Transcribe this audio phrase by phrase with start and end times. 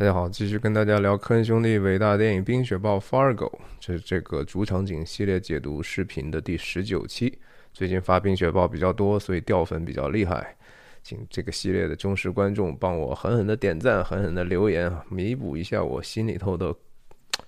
[0.00, 7.38] 大家好，继续跟大家聊科恩兄弟伟大电影《冰雪暴》Fargo，这是这个主场景系列解读视频的第十九期。
[7.74, 10.56] 最近发《冰雪暴》比较多，所以掉粉比较厉害，
[11.02, 16.74] 请这个系列的忠实观众帮我狠狠的点赞、狠狠的留言，弥补一下我心里头的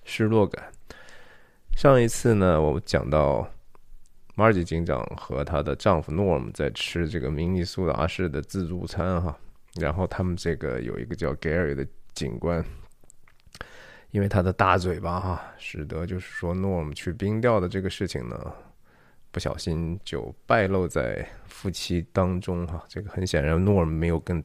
[0.03, 0.63] 失落感。
[1.75, 3.51] 上一次呢，我讲到
[4.35, 9.35] Margie 警长和她的丈夫 Norm 在吃这个明尼苏达式的自助餐哈，
[9.81, 11.83] 然后他们这个有一个叫 Gary 的。
[12.13, 12.63] 警官，
[14.11, 18.53] 因为他的大嘴巴哈，使得就是说诺姆去冰钓的这个事情呢，
[19.31, 22.83] 不小心就败露在夫妻当中哈。
[22.87, 24.43] 这个很显然，诺尔没有跟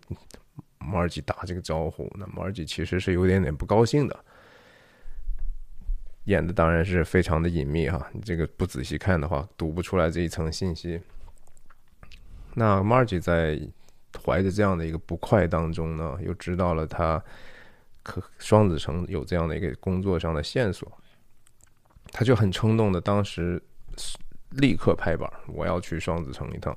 [0.80, 4.24] Margie 打这个招呼，那 Margie 其实是有点点不高兴的。
[6.24, 11.00] 演的当然是非常的隐秘哈，你这个不仔细看的话，读不出来这一层信息。
[12.54, 13.60] 那 Margie 在
[14.24, 17.22] 怀着这样的一个不快当中呢，又知道了他。
[18.02, 20.90] 可双子城有这样的一个工作上的线索，
[22.10, 23.62] 他就很冲动的，当时
[24.50, 26.74] 立刻拍板，我要去双子城一趟。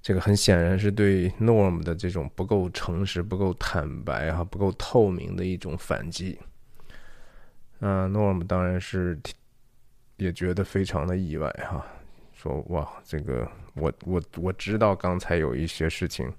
[0.00, 6.38] 这个很显然是对 Norm 的这种不够诚实、不够坦白啊、不够透明的一种反击。
[7.80, 9.18] 嗯，Norm 当然是
[10.16, 11.84] 也觉得非常的意外哈，
[12.32, 16.32] 说哇，这个我我我知道刚才有一些事情。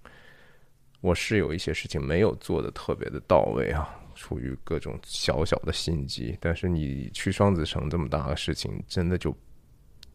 [1.01, 6.37] 我是有一些事情没有做的特别的到位啊，出于各种小小的心机。
[6.41, 9.35] 但是你去双子城这么大的事情，真的就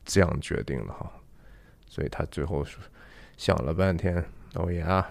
[0.05, 1.10] 这样决定了哈。
[1.86, 2.64] 所以他最后
[3.36, 5.08] 想了半天，哦呀，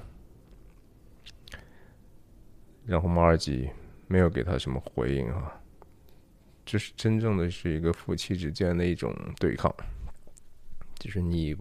[2.86, 3.70] 然后马尔基
[4.08, 5.58] 没有给他什么回应啊。
[6.66, 9.74] 这是真正的是一个夫妻之间的一种对抗，
[11.00, 11.56] 就是你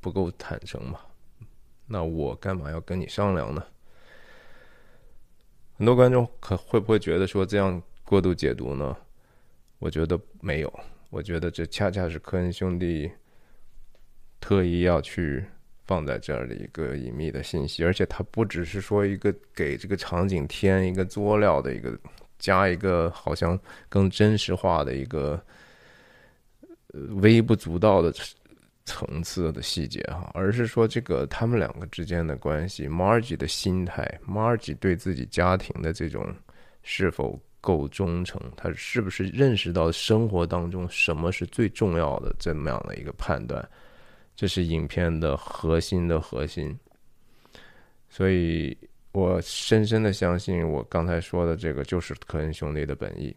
[0.00, 1.00] 不够坦诚嘛。
[1.86, 3.64] 那我干嘛要跟你商量呢？
[5.78, 8.96] 很多观众可会不会觉得说这样过度解读呢？
[9.78, 10.80] 我觉得没有，
[11.10, 13.10] 我觉得这恰恰是科恩兄弟
[14.40, 15.44] 特意要去
[15.84, 21.96] 放在这儿的一个隐秘的信息，而且它不只是说一个给这个场景添一个佐料的一个，
[22.38, 23.58] 加一个好像
[23.88, 25.40] 更真实化的一个
[27.20, 28.12] 微不足道的。
[28.86, 36.34] 层次的细节哈，而是说这个他们两个之间的关系，Margie 的心态，Margie 对自己家庭的这种
[36.82, 43.68] 是否够忠诚，他是不是认识到生活当中什么是最重要的这么样的一个判断，
[44.36, 46.78] 这是影片的核心的核心。
[48.08, 48.76] 所以
[49.10, 53.36] 我深深的相信，我刚才说的这个就是科恩兄弟的本意。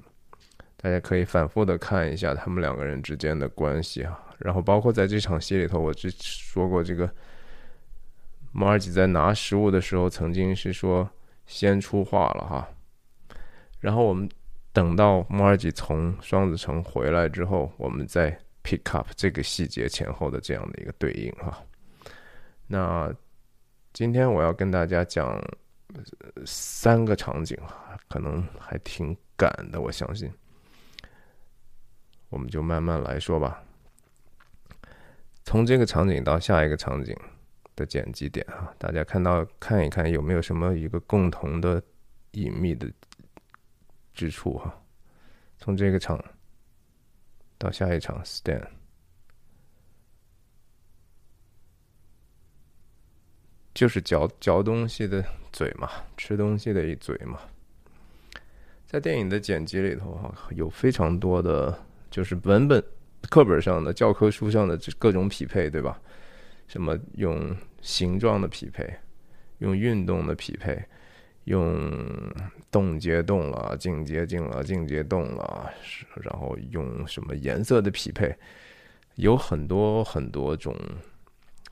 [0.78, 4.18] 大家可以反复的看一下他们两个人之间的关系啊。
[4.40, 7.10] 然后，包括在这场戏里头，我之说过，这个
[8.52, 11.10] 马尔吉在拿食物的时候，曾经是说
[11.46, 12.68] 先出话了哈。
[13.80, 14.30] 然后我们
[14.72, 18.32] 等到马尔吉从双子城回来之后，我们再
[18.64, 21.62] pick up 这个细节前后的这样的一个对应哈。
[22.66, 23.14] 那
[23.94, 25.42] 今天我要跟大家讲
[26.46, 30.32] 三个场景啊，可能还挺赶的，我相信。
[32.30, 33.62] 我们就慢慢来说吧。
[35.50, 37.18] 从这个场景到下一个场景
[37.76, 41.82] 的剪辑点啊，大家看到看一看有没有什么一个共同的
[42.34, 42.88] 隐秘的
[44.14, 44.80] 之处哈？
[45.58, 46.24] 从这个场
[47.58, 48.64] 到下一场，stand，
[53.74, 57.40] 就是嚼嚼东西的嘴嘛，吃东西的一嘴嘛。
[58.86, 62.84] 在电影的剪辑里头哈，有非常多的就是文本。
[63.30, 66.00] 课本上的教科书上的这各种匹配，对吧？
[66.68, 68.88] 什么用形状的匹配，
[69.58, 70.82] 用运动的匹配，
[71.46, 71.92] 用
[72.72, 75.70] 动接动了，静接静了，静接动了，
[76.22, 78.36] 然后用什么颜色的匹配，
[79.16, 80.76] 有很多很多种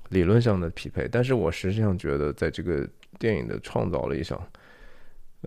[0.09, 1.07] 理论上的匹配。
[1.07, 2.87] 但是我实际上觉得，在这个
[3.19, 4.39] 电影的创造力上。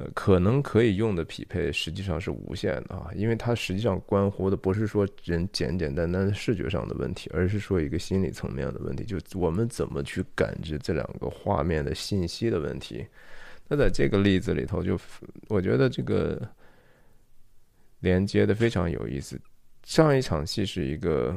[0.00, 13.04] 呃，可能可以用的匹配实际上是无限的啊，因为它实际上关乎的不是说人简简单单的视觉上的问题，而是说一个心理层面的问题，就我们怎么去感知这两个画面的信息的问题。
[13.68, 14.98] 那在这个例子里头，就
[15.48, 16.40] 我觉得这个
[17.98, 19.38] 连接的非常有意思。
[19.84, 21.36] 上一场戏是一个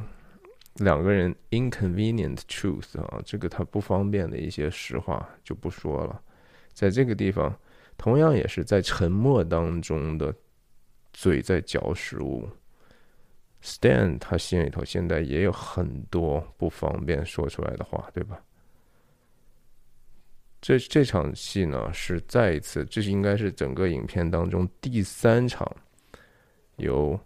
[0.75, 6.21] 两个人 inconvenient truth 啊，这个他不方便的一些实话就不说了，
[6.71, 7.53] 在这个地方。
[8.03, 10.35] 同样也是在沉默当中的
[11.13, 12.45] 嘴在嚼食物
[13.63, 18.43] ，Stan 他心里头现在也有很多不方便说出来的话，对吧？
[20.59, 25.65] 这这场戏呢是再一次，这是应该是整个影片当中第三场
[26.75, 27.17] 由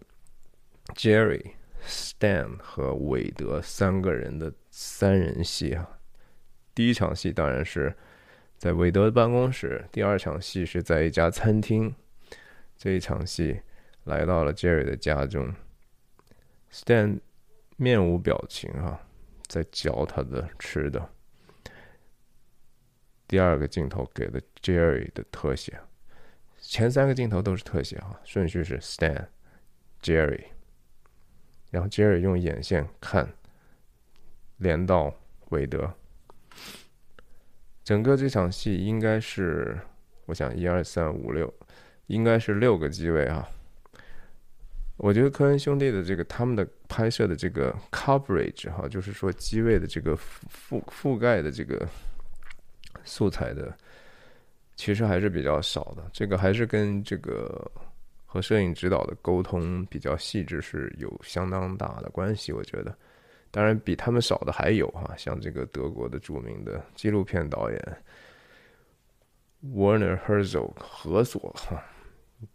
[0.94, 1.54] Jerry、
[1.88, 5.90] Stan 和韦德三个人的三人戏啊。
[6.76, 7.98] 第一场戏当然是
[8.58, 11.94] 在韦德的办公室，第二场戏是在一家餐厅，
[12.76, 13.62] 这一场戏
[14.06, 15.54] 来到了 Jerry 的家中
[16.72, 17.20] ，Stan
[17.76, 19.00] 面无表情啊，
[19.46, 21.08] 在嚼他的吃的。
[23.28, 25.80] 第二个镜头给了 Jerry 的特写，
[26.58, 29.28] 前三个镜头都是特写啊，顺序是 Stan、
[30.02, 30.46] Jerry，
[31.70, 33.32] 然后 Jerry 用眼线看，
[34.58, 35.14] 连到
[35.50, 35.94] 韦德。
[37.88, 39.80] 整个这场戏应该是，
[40.26, 41.54] 我想一二三五六，
[42.08, 43.48] 应该是六个机位啊。
[44.98, 51.88] 我觉得科恩兄弟的这个他们的拍摄的这个 coverage 哈，就是说机位的这个覆覆盖的这个。
[53.06, 53.74] 素材的
[54.76, 57.72] 其实还是比较少的，这个还是跟这个
[58.26, 62.52] 和摄影指导的沟通比较细致是有相当大的关系。
[62.52, 62.94] 我觉得，
[63.52, 67.98] 当然比他们少的还有哈，像这个德国的著名的纪录片导演
[69.64, 71.84] Werner Herzog 何索哈，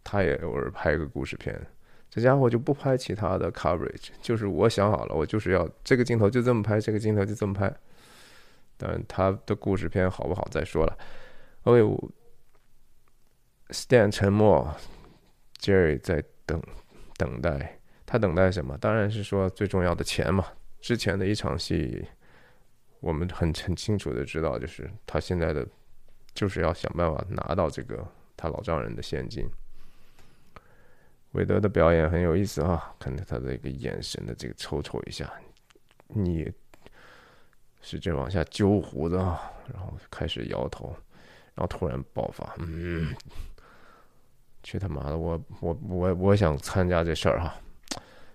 [0.03, 1.59] 他也偶尔拍个故事片，
[2.09, 7.73] 这家伙就不拍其他的 coverage，就是我想好了，我就是要这个镜头就这么拍，这个镜头就这么拍。
[8.77, 10.97] 但他的故事片好不好再说了。
[11.63, 12.01] OK，Stan
[14.11, 14.73] 沉默
[15.59, 16.61] ，Jerry 在等
[17.17, 17.79] 等待。
[18.05, 18.77] 他等待什么？
[18.79, 20.45] 当然是说最重要的钱嘛。
[20.83, 22.05] 之前的一场戏，
[22.99, 25.65] 我们很很清楚的知道，就是他现在的
[26.33, 29.49] 就是要想办法拿到这个他老丈人的现金。
[31.31, 35.31] 韦德的表演很有意思啊，看着他的一个眼神的这个抽抽一下，
[36.09, 36.51] 你。
[37.85, 40.95] 使劲往下揪胡子啊，然后开始摇头，
[41.53, 43.13] 然后突然爆发：“嗯，
[44.63, 45.17] 去他妈的！
[45.17, 47.53] 我我我我想参加这事儿哈！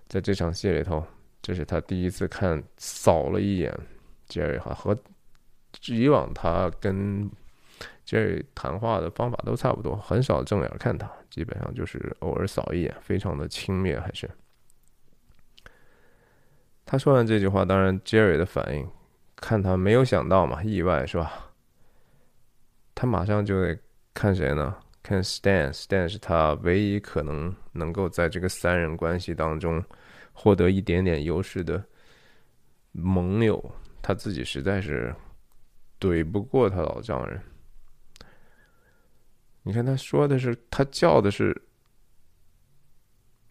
[0.07, 1.03] 在这场戏里头，
[1.49, 3.75] 这是他第一次看，扫了一眼
[4.27, 4.95] 杰瑞哈，和
[5.87, 7.27] 以往他跟
[8.05, 13.99] 杰瑞谈话的方法都差不多，很少正眼看他，基本上就是偶尔扫一眼，非常的轻蔑。
[13.99, 14.29] 还是
[16.85, 18.87] 他说完这句话，当然杰瑞的反应。
[19.35, 21.51] 看他没有想到嘛，意外是吧？
[22.93, 23.75] 他马上就得
[24.13, 24.77] 看谁呢？
[25.01, 29.83] 看 Stan，Stan 是他唯一可能能够在这个三人关系当中
[30.41, 31.83] 获得一点点优势的
[32.93, 33.59] 盟友。
[34.01, 35.13] 他自己实在是
[35.99, 37.41] 怼不过他老丈人。
[39.63, 41.59] 你看他说的是，他叫的是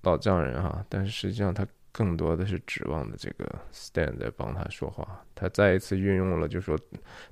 [0.03, 1.67] 老丈人哈，但是实际上他。
[1.91, 6.79] 更多的是指望的这个 Stan 在帮他说话，他再一次运用了，就说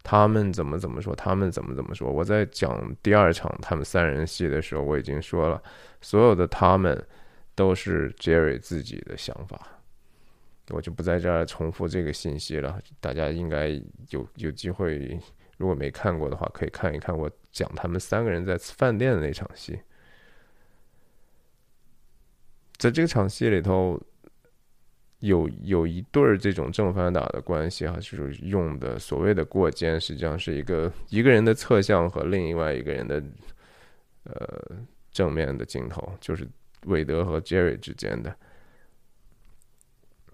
[0.03, 2.11] 他们怎么怎么说，他们怎么怎么说。
[2.11, 5.63] 我在讲第二场他们三人戏的时候，我已经说了，
[6.01, 7.07] 所有的他们
[7.57, 9.81] 都是 Jerry 自己的想法，
[10.69, 12.81] 我就不在这儿重复这个信息了。
[13.01, 13.69] 大家应该
[14.11, 15.19] 有有机会，
[15.59, 19.77] 如果没看过的话，可以看一看我讲他们三个人在饭店的那场戏，
[22.77, 24.01] 在这场戏里头。
[25.21, 33.21] 有有一对儿这种正反打的关系哈，就是用的所谓的过肩，实际上是一个一个人的侧向和另外一个人的
[34.25, 34.77] 呃
[35.11, 36.47] 正面的镜头，就是
[36.87, 38.35] 韦德和杰瑞之间的。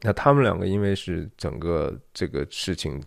[0.01, 3.03] 那他们两个因为是整个这个事情，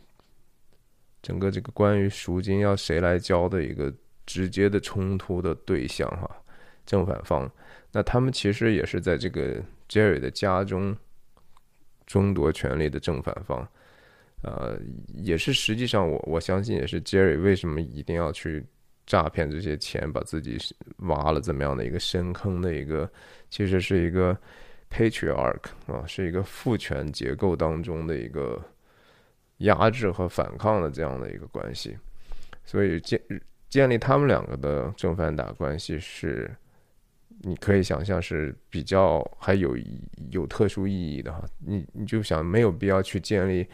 [1.22, 3.92] 整个这个关于赎金要谁来交的一个
[4.26, 6.30] 直接的冲突的对象哈，
[6.86, 7.52] 正反方。
[7.92, 10.96] 那他们其实也是在这个杰瑞的家中。
[12.08, 13.68] 争夺权力的正反方，
[14.44, 14.80] 呃，
[15.16, 18.64] 也是实际上我我相信也是 Jerry 为什么一定要去
[19.06, 20.58] 诈骗这些钱，把自己
[20.98, 23.10] 挖了这么样的一个深坑的一个，
[23.50, 24.38] 其实是一个
[24.90, 28.62] patriarch 啊，是一个父权结构当中的一个
[29.58, 31.98] 压制和反抗的这样的一个关系，
[32.64, 33.22] 所以建
[33.70, 36.50] 建立他们两个的正反打关系是。
[37.42, 39.78] 你可以想象是比较还有
[40.32, 43.68] 有特殊意义的哈，你你就想没有必要去建立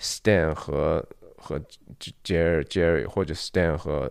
[0.00, 1.60] Stan 和和
[2.24, 4.10] Jerry Jerry 或者 Stan 和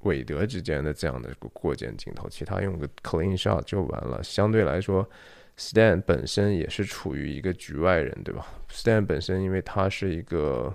[0.00, 4.22] 韦德之间的这样的一个过肩镜头，其他用个 clean shot 就完了。
[4.22, 5.08] 相对来说
[5.56, 10.72] ，Stan 本身也是处于一个局外人，对吧？Stan 本身因为他是一个，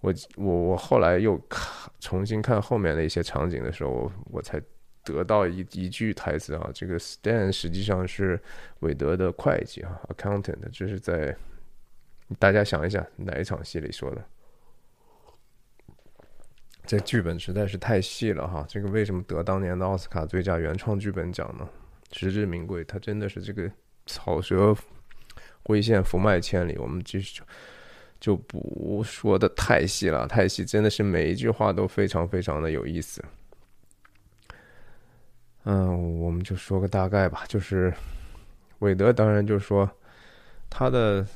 [0.00, 4.60] 我我我后来又看重新看后面的一些场景的时候，我才。
[5.06, 8.40] 得到一一句台词啊，这个 Stan 实际上是
[8.78, 11.36] 韦德的会计啊，accountant，这是在
[12.38, 14.24] 大家想一想哪一场戏里说的？
[16.86, 18.62] 这剧本实在是太细了哈！
[18.68, 21.66] 这个为什么得当年的奥斯卡最佳原创剧本奖呢？
[22.12, 23.70] 实至名归，他真的是这个
[24.04, 24.76] 草蛇
[25.62, 26.76] 灰线，福脉千里。
[26.76, 27.40] 我们继续
[28.20, 33.24] 就不说的太细了，太细真的是每一句话都非常非常的有意思。
[35.64, 37.92] 嗯，我们就说个大概吧，就是
[38.80, 39.90] 韦德当然就是说
[40.68, 41.26] 他的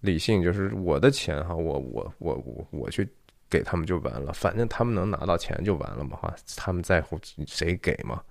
[0.00, 3.06] 理性就是我的钱哈，我我我我我去。
[3.48, 8.22] 给他们就完了，反正他们能拿到钱就完了嘛，哈，他们在乎谁给嘛。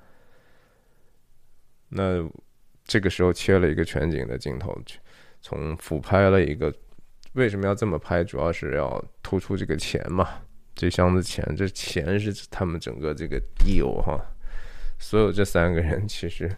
[1.90, 2.28] 那
[2.84, 4.78] 这个时候切了一个全景的镜头，
[5.42, 6.74] 从俯拍了一个，
[7.34, 8.24] 为什么要这么拍？
[8.24, 10.42] 主要是要突出这个钱嘛，
[10.76, 14.20] 这箱子钱，这钱是他们整个这个 deal 哈，
[15.00, 16.56] 所有这三个人其实。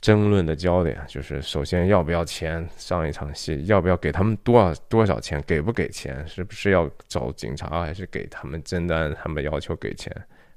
[0.00, 10.10] 争论的焦点就是：首先要不要钱上一场戏，要不要给他们多少多少钱，给不给钱，是不是要找警察，还是给他们真的按他们要求给钱？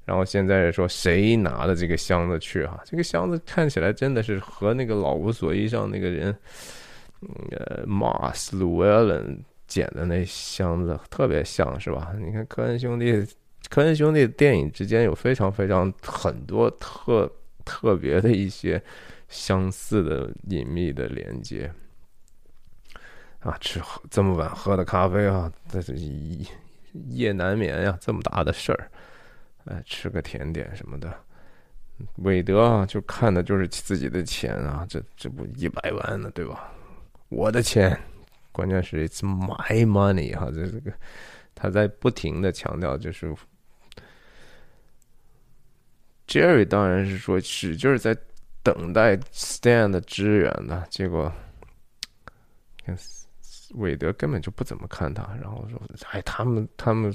[0.06, 2.80] 然后现在说谁拿了这个箱子去哈？
[2.86, 6.34] 这个箱子看起来真的是和那个老无所依上那个人，
[7.50, 12.14] 呃，马斯鲁埃伦捡的那箱子特别像是吧？
[12.18, 13.26] 你看科恩兄弟，
[13.68, 17.30] 科恩兄弟电影之间有非常非常很多特
[17.62, 18.82] 特别的一些。
[19.34, 21.68] 相似的隐秘的连接
[23.40, 23.58] 啊！
[23.60, 25.92] 吃喝这么晚喝的咖啡啊，这是
[27.08, 27.98] 夜难眠呀！
[28.00, 28.88] 这么大的事儿，
[29.64, 31.12] 哎，吃个甜点什么的。
[32.18, 36.72] 韦德啊，就看的就是自己的钱啊，这这不一百万呢，对吧？
[37.28, 38.00] 我的钱，
[38.52, 40.92] 关键是 it's my money 哈，这这个
[41.56, 43.34] 他在不停的强调，就是
[46.28, 48.16] Jerry 当然是说使劲在。
[48.64, 50.82] 等待 Stan 的支援呢？
[50.88, 51.30] 结果，
[53.74, 55.78] 韦德根本就不怎么看他，然后说
[56.10, 57.14] ：“哎，他们他们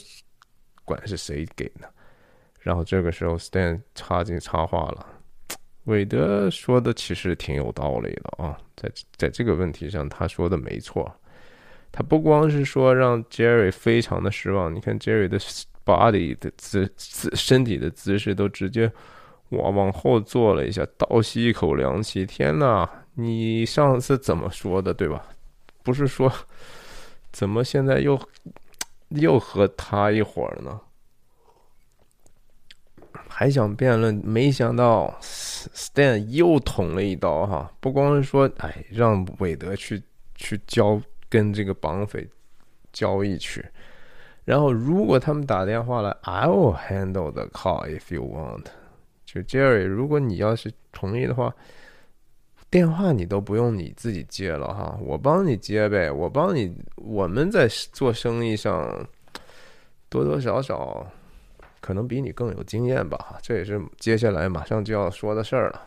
[0.85, 1.91] 管是谁给的。”
[2.61, 5.05] 然后这个时候 Stan 插进插话了。
[5.85, 11.11] 韦德说的其实挺有道理的啊，在在这个问题上他说的没错。
[11.91, 15.39] 他不光是说让 Jerry 非常的失望，你看 Jerry 的
[15.83, 18.91] body 的姿姿身体的姿势都直接。
[19.49, 22.25] 我往后坐了一下，倒吸一口凉气。
[22.25, 25.25] 天呐，你上次怎么说的，对吧？
[25.83, 26.31] 不是说
[27.31, 28.19] 怎么现在又
[29.09, 30.79] 又和他一伙儿呢？
[33.27, 37.71] 还想辩论，没想到 Stan 又捅了一刀哈！
[37.79, 40.01] 不光是说，哎，让韦德去
[40.35, 42.27] 去交跟这个绑匪
[42.91, 43.65] 交易去，
[44.45, 48.65] 然后如果他们打电话来，I will handle the call if you want。
[49.31, 51.53] 就 Jerry，如果你要是同意的话，
[52.71, 56.75] 电话你都不用你自己接了哈，我帮你接呗，我帮你。
[56.95, 59.07] 我们在做生意上
[60.09, 61.05] 多多少少
[61.79, 65.85] 可能比你更有经验吧，这也是接下来马上就要说的事儿了。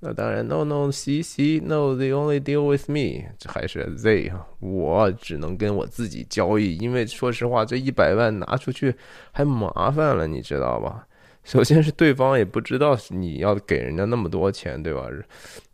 [0.00, 8.92] 那当然，No no c c no the only deal with me，这还是 Z 哈，我只能跟我自己交易，因为说实话，这一百万拿出去
[9.30, 11.06] 还麻烦了，你知道吧？
[11.42, 15.08] 首先是对方也不知道你要给人家那么多钱，对吧？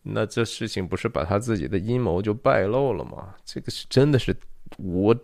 [0.03, 3.35] 那这事情不是把他自己的阴谋就败露了吗？
[3.45, 4.35] 这个是真的是
[4.79, 5.15] 我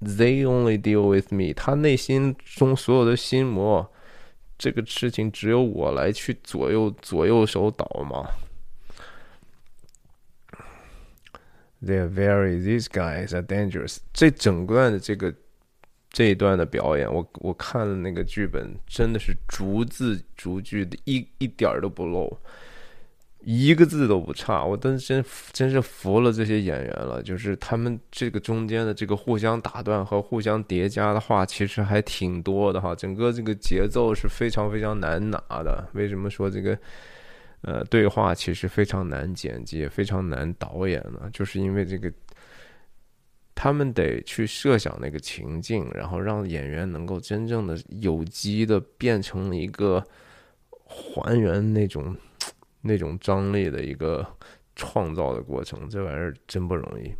[0.00, 1.52] ，They only deal with me。
[1.52, 3.90] 他内心中所有的心魔，
[4.56, 8.30] 这个事情只有我来去左右左右手倒吗
[11.82, 12.62] ？They are very.
[12.62, 13.98] These guys are dangerous。
[14.12, 15.34] 这整段的这个。
[16.10, 22.34] 这一段的表演，我我看了那个剧本，真的是逐字逐句的，一一点儿都不漏，
[23.40, 24.64] 一个字都不差。
[24.64, 25.22] 我真真
[25.52, 32.94] 真是服了这些演员了，就是他们这个中间的这个互相打断和互相叠加的话，其实还挺多的哈。
[32.94, 35.86] 整个这个节奏是非常非常难拿的。
[35.92, 36.76] 为什么说这个
[37.60, 41.28] 呃对话其实非常难剪辑，也非常难导演呢？
[41.34, 42.10] 就是因为这个。
[43.60, 50.00] 他们得去设想那个情境，然后让演员能够真正的有机的变成一个
[50.84, 52.16] 还原那种
[52.82, 54.24] 那种张力的一个
[54.76, 55.90] 创造的过程。
[55.90, 57.12] 这玩意儿真不容易。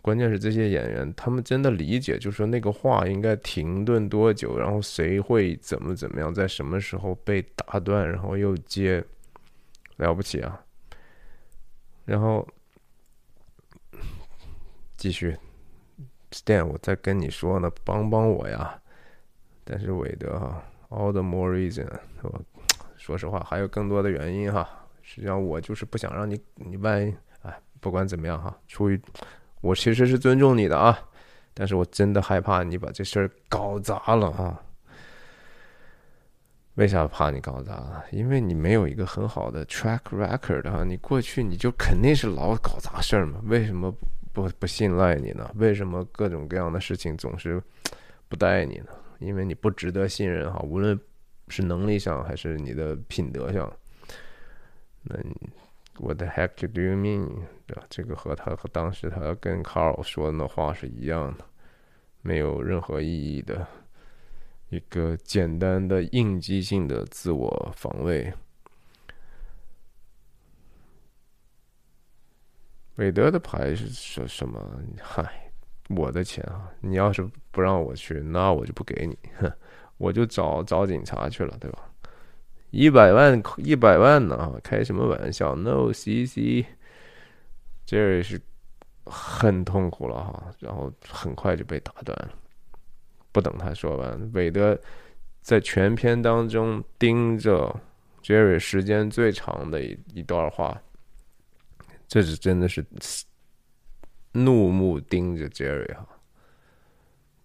[0.00, 9.04] 关键是这些演员，他们真的理解，就说那个话应该停顿多久，然后谁会怎么怎么样，在什么时候被打断，然后又接，
[9.98, 10.64] 了不起啊！
[12.06, 12.48] 然后。
[15.06, 15.38] 继续
[16.32, 18.76] ，Stan，我在跟你说呢，帮帮我呀！
[19.62, 21.86] 但是韦德哈，All the more reason，
[22.22, 22.42] 我
[22.96, 24.68] 说实话还有更多的原因哈。
[25.02, 29.00] 实际上我就是不想让你，你万一哎，不管怎么样哈，出于
[29.60, 30.98] 我其实是尊重你的啊，
[31.54, 34.60] 但是我真的害怕你把这事儿搞砸了啊！
[36.74, 38.02] 为啥怕你搞砸？
[38.10, 40.82] 因为你没有一个很好的 track record 啊！
[40.82, 43.40] 你过去你就肯定是老搞砸事儿嘛？
[43.44, 43.94] 为什么
[44.36, 45.50] 不不信赖你呢？
[45.54, 47.62] 为什么各种各样的事情总是
[48.28, 48.88] 不带你呢？
[49.18, 51.00] 因为你不值得信任哈，无论
[51.48, 53.72] 是能力上还是你的品德上。
[55.04, 55.16] 那
[55.98, 57.46] What the heck do you mean？
[57.66, 57.84] 对吧？
[57.88, 61.44] 这个和他和当时他跟 Carl 说的那话是一样的，
[62.20, 63.66] 没有任何意义的。
[64.68, 68.30] 一个简单的应激性的自我防卫。
[72.96, 74.60] 韦德的牌是说什么？
[75.00, 75.50] 嗨，
[75.90, 76.70] 我的钱啊！
[76.80, 79.52] 你要是不让我去，那我就不给你，哼
[79.98, 81.90] 我就找找警察去了，对吧？
[82.70, 84.58] 一百万，一百万呢？
[84.62, 86.64] 开什么玩笑？No，CC，Jerry
[88.22, 88.40] 是
[89.04, 92.30] 很痛苦了哈，然后很快就被打断了。
[93.30, 94.78] 不等他说完，韦德
[95.42, 97.78] 在全篇当中盯着
[98.22, 100.80] Jerry 时间最长的一一段话，
[102.08, 102.84] 这是真的是
[104.32, 106.06] 怒目盯着 Jerry 哈，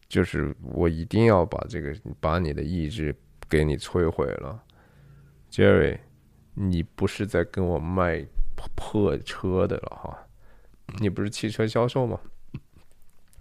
[0.07, 3.15] 就是我一定要把这个把你的意志
[3.49, 4.63] 给你摧毁了
[5.49, 5.99] ，Jerry，
[6.53, 8.25] 你不是在跟我卖
[8.75, 10.27] 破车的了哈，
[10.99, 12.19] 你不是汽车销售吗？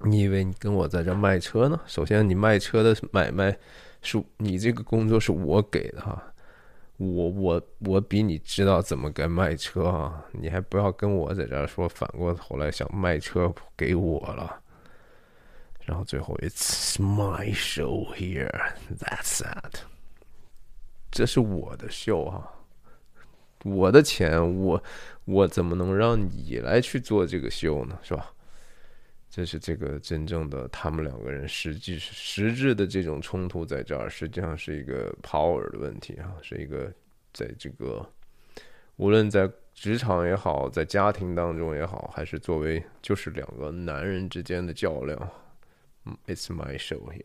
[0.03, 1.79] 你以为你跟我在这卖车呢？
[1.87, 3.59] 首先，你卖车的买卖
[4.00, 6.29] 是你这个工作是我给的哈，
[7.00, 10.23] 我我我比你知道怎么该卖车啊！
[10.33, 14.61] 你还不要跟我在这儿说，反过头来想卖车给我了。
[15.87, 18.52] 然后最后，It's my show here.
[18.99, 19.80] That's that.
[21.11, 22.52] 这是我的秀啊，
[23.64, 24.83] 我的钱，我
[25.25, 27.99] 我怎么能让你来去做这个秀呢？
[28.02, 28.30] 是吧？
[29.30, 36.92] 这是这个真正的他们两个人实际实质的这种冲突在这儿，实际上是一个 power 的问题啊，是一个
[37.32, 38.04] 在这个
[38.97, 45.16] 无论在职场也好，在家庭当中也好，还是作为就是两个男人之间的较量。
[46.26, 47.25] It's my show here，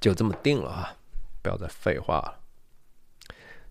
[0.00, 0.96] 就这么定了啊！
[1.42, 2.40] 不要再废话了，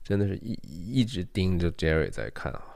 [0.04, 2.71] 真的是一一直盯着 Jerry 在看啊。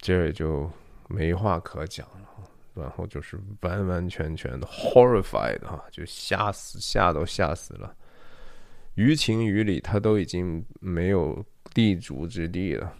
[0.00, 0.70] Jerry 就
[1.08, 2.28] 没话可讲了，
[2.74, 7.94] 然后就是完完全全的 horrified 哈，就吓死，吓都吓死了。
[8.94, 12.92] 于情于理，他都已经没有立足之地了。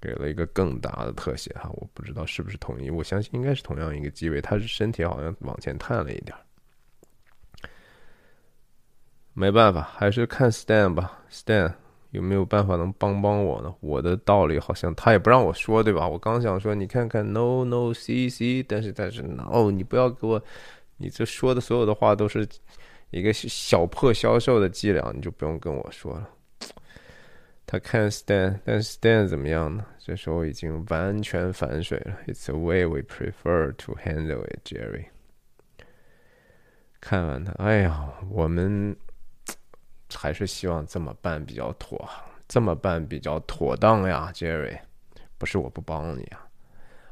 [0.00, 6.36] 给了一个更大的特写哈，我不知道是不是同一，我相信应该是同样一个机位，他是身体好像往前探了一点。
[9.32, 11.72] 没办法，还是看 Stan 吧，Stan。
[12.12, 13.74] 有没有办法能帮帮我呢？
[13.80, 16.06] 我的道理好像他也不让我说，对吧？
[16.06, 20.42] 我刚想说，你看看，no no c c，但是但是 no，你不要给我，
[20.98, 22.46] 你这说的所有的话都是
[23.10, 26.28] 一个小破销售的伎俩，你就不用跟我说了。
[27.66, 29.82] 他看 Stan，但是 Stan 怎么样呢？
[29.98, 32.14] 这时候已经完全反水了。
[32.26, 35.06] It's a way we prefer to handle it, Jerry。
[37.00, 38.94] 看完他，哎呀，我们。
[40.16, 42.08] 还是希望这么办比较妥，
[42.48, 44.78] 这么办比较妥当呀，Jerry。
[45.38, 46.46] 不是我不帮你啊，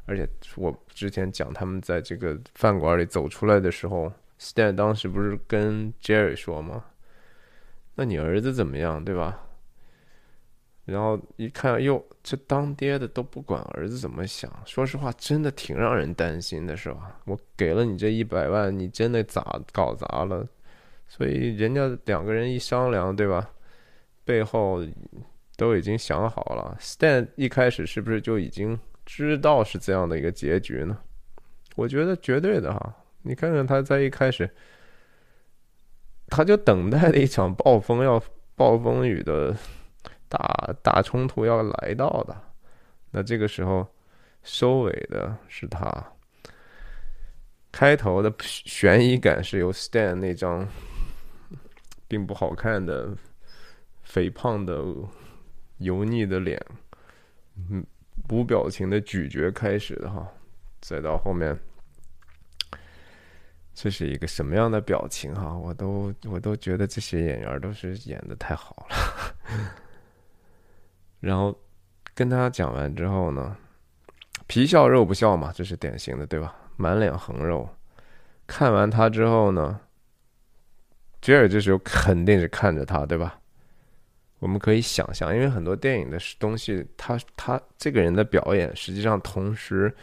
[0.05, 4.09] 而且我之前讲他们在这个饭馆里走出来的时候
[4.39, 6.85] ，Stan 当时不是跟 Jerry 说吗？
[7.93, 9.37] 那你儿子怎么样，对吧？
[10.85, 17.19] 然后一看，哟，这当爹的都不管儿子怎么想，说实话，真的挺让人担心的，是吧？
[17.25, 20.47] 我给了你这一百万，你真的咋搞砸了？
[21.13, 23.49] 所以人家两个人一商量，对吧？
[24.23, 24.81] 背后
[25.57, 26.77] 都已经想好了。
[26.79, 30.97] Stan 一开始是不是就已经知道是这样的一个结局呢？
[31.75, 32.95] 我觉得绝对的哈。
[33.23, 34.49] 你看看他在一开始，
[36.27, 38.17] 他就等待了一场暴风要
[38.55, 39.53] 暴风雨的
[40.29, 42.33] 大大冲突要来到的。
[43.11, 43.85] 那这个时候
[44.43, 45.91] 收尾的是他。
[47.69, 50.65] 开头的悬疑感是由 Stan 那张。
[52.11, 53.15] 并不好看的
[54.03, 54.83] 肥胖的
[55.77, 56.61] 油腻的脸，
[57.55, 57.81] 嗯，
[58.29, 60.27] 无表情的咀嚼开始的哈，
[60.81, 61.57] 再到后面，
[63.73, 65.57] 这是一个什么样的表情哈？
[65.57, 69.73] 我都我都觉得这些演员都是演的太好了。
[71.21, 71.57] 然后
[72.13, 73.55] 跟他讲完之后呢，
[74.47, 76.53] 皮笑肉不笑嘛，这是典型的对吧？
[76.75, 77.69] 满脸横肉。
[78.45, 79.79] 看完他之后呢？
[81.21, 83.39] 杰尔这时候肯定是看着他，对吧？
[84.39, 89.93] 我们可以想象，因为很多电影的东西，他他这个人的表演，实际上同时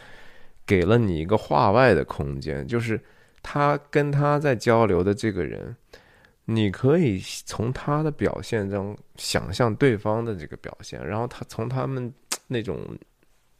[0.65, 2.99] 给了你一个话外的空间，就是
[3.43, 5.75] 他跟他在交流的这个人，
[6.45, 12.13] 你可以从他的表现中想象对方的这个表现，然后他从他们
[12.47, 12.79] 那种。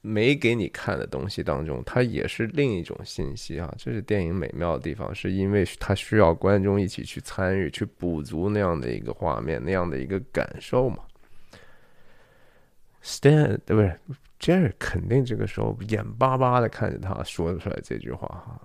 [0.01, 3.73] 没给你看的东西当中，它也是另一种信息啊！
[3.77, 10.99] 这是电影美妙的地方，是因为它需要观众一起去参与，去补足那样的一个画面，那样的一个感受嘛。
[13.03, 13.99] Stan 对不是
[14.39, 18.61] ？Jerry 肯定这个时候眼巴巴的看着他说出来这句话哈，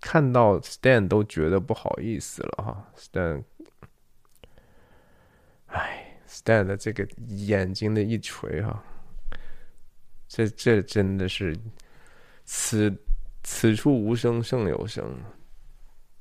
[0.00, 2.92] 看到 Stan 都觉得不好意思了哈。
[2.96, 3.44] Stan，
[5.66, 8.82] 哎，Stan 的这个眼睛的一垂哈。
[10.34, 11.54] 这这真的是，
[12.46, 12.90] 此
[13.42, 15.14] 此处无声胜有声，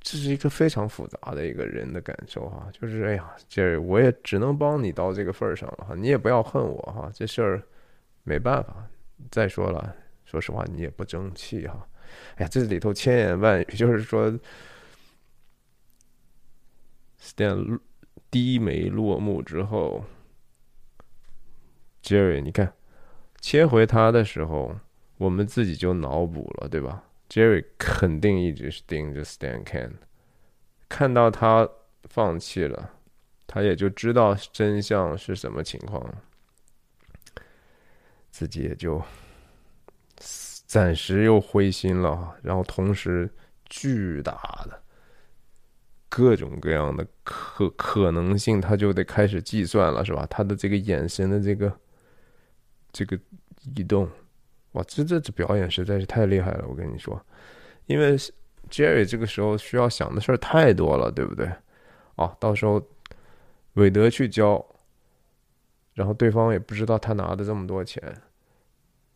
[0.01, 2.67] 这是一个非常复杂的一个人的感受哈。
[2.73, 7.63] 就是哎呀，这我也只能帮你到这个份儿上了哈，你也不要恨我哈，这事儿
[8.23, 8.85] 没办法。
[9.29, 9.95] 再说了，
[10.25, 11.87] 说实话，你也不争气哈。
[12.35, 14.29] 哎呀，这里头千言万语，就是说
[17.21, 17.79] ，Stan
[18.29, 20.03] 低眉落幕之后
[22.03, 22.73] ，Jerry，你看。
[23.41, 24.73] 切回他的时候，
[25.17, 29.89] 我们自己就脑补了，对吧？Jerry 肯定一直是盯着 Stan Ken，
[30.87, 31.67] 看到他
[32.03, 32.91] 放弃了，
[33.47, 36.13] 他也就知道真相是什么情况，
[38.29, 39.01] 自己也就
[40.67, 42.35] 暂时又灰心了。
[42.43, 43.27] 然后同时，
[43.65, 44.33] 巨大
[44.69, 44.79] 的
[46.09, 50.27] 各种各样的可可能性，他就得开始计算了，是吧？
[50.29, 51.75] 他的这个眼神的这个。
[52.91, 53.17] 这个
[53.75, 54.09] 移动，
[54.73, 56.65] 哇，这这这表演实在是太厉害了！
[56.67, 57.19] 我跟你说，
[57.85, 58.17] 因为
[58.69, 61.49] Jerry 这个时候需要想的事儿太多了，对不对？
[62.15, 62.81] 哦，到时候
[63.73, 64.65] 韦德去交，
[65.93, 68.01] 然后对方也不知道他拿的这么多钱，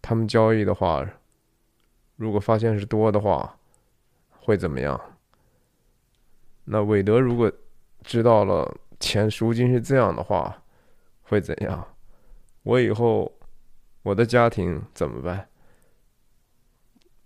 [0.02, 1.06] 他们交易的话，
[2.16, 3.58] 如果发现是多的话，
[4.30, 5.00] 会怎么样？
[6.64, 7.52] 那韦德如果
[8.04, 10.64] 知道了钱赎金是这样的话，
[11.24, 11.86] 会怎样？
[12.64, 13.32] 我以后。
[14.06, 15.48] 我的家庭怎么办？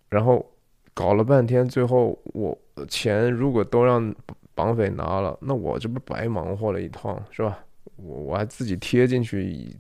[0.08, 0.50] 然后
[0.94, 4.16] 搞了半天，最后我钱如果都让
[4.56, 7.60] 绑匪拿了，那我这不白忙活了一趟，是吧？
[7.98, 9.76] 我我还自己贴进去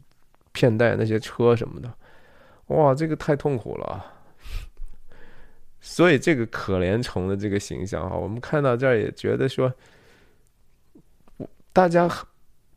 [0.51, 1.89] 骗贷那些车什么的，
[2.67, 4.05] 哇，这个太痛苦了。
[5.79, 9.73] 所以这个可怜虫的这个形象哈，我们看到这儿也觉得说，
[11.71, 12.09] 大家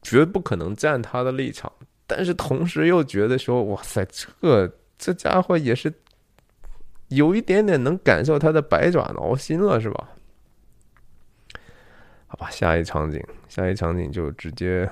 [0.01, 1.73] 绝不可能站他的立场。
[2.15, 4.05] 但是同时又觉得说，哇塞，
[4.39, 5.91] 这这家伙也是
[7.09, 10.11] 有一点点能感受他的百爪挠心了，是吧？
[12.27, 14.87] 好吧，下一场景，下一场景就直接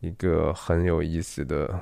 [0.00, 1.80] 一个很有意思的，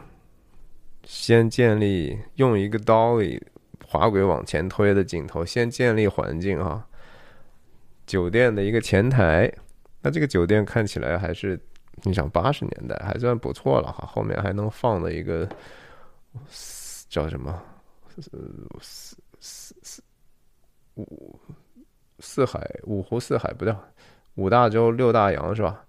[1.03, 3.45] 先建立用一个刀里
[3.85, 6.87] 滑轨往前推的镜头，先建立环境哈，
[8.07, 9.53] 酒店的一个前台，
[10.01, 11.61] 那这个酒店看起来还是。
[12.03, 15.49] 你想八十年代还算不错了哈，后面还能放的一个
[17.09, 17.63] 叫什么？
[18.81, 20.03] 四四四
[20.95, 21.39] 五
[22.21, 23.75] 四海五湖四海不对，
[24.35, 25.85] 五大洲六大洋是吧？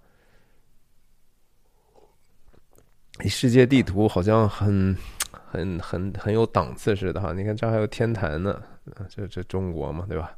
[3.26, 4.96] 世界地图好像很
[5.32, 8.62] 很很很有档次似的哈，你看这还有天坛呢，
[9.10, 10.38] 这这中国嘛对吧？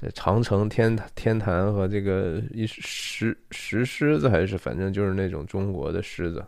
[0.00, 6.42] 这长城天坛天坛和这个一石石狮子还是反正就是那种中国的狮子，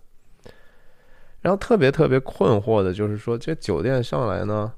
[1.42, 4.72] 然后特别特别困惑的就是说，这酒店上来呢，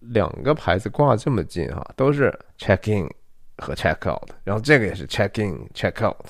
[0.00, 3.06] 两个牌子挂这么近哈，都是 check in
[3.58, 6.26] 和 check out，然后这个也是 check in check out。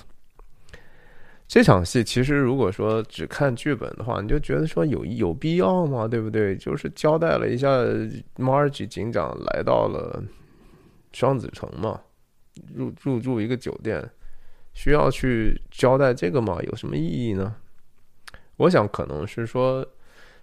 [1.46, 6.08] 这场戏其实如果说只看剧本的话，你就觉得说有有必要吗？
[6.08, 6.56] 对不对？
[6.56, 7.68] 就是交代了一下
[8.36, 10.20] ，Marge 警长来到了。
[11.16, 11.98] 双子城嘛，
[12.74, 14.06] 入入住一个酒店，
[14.74, 16.58] 需要去交代这个吗？
[16.62, 17.56] 有什么意义呢？
[18.58, 19.82] 我想可能是说，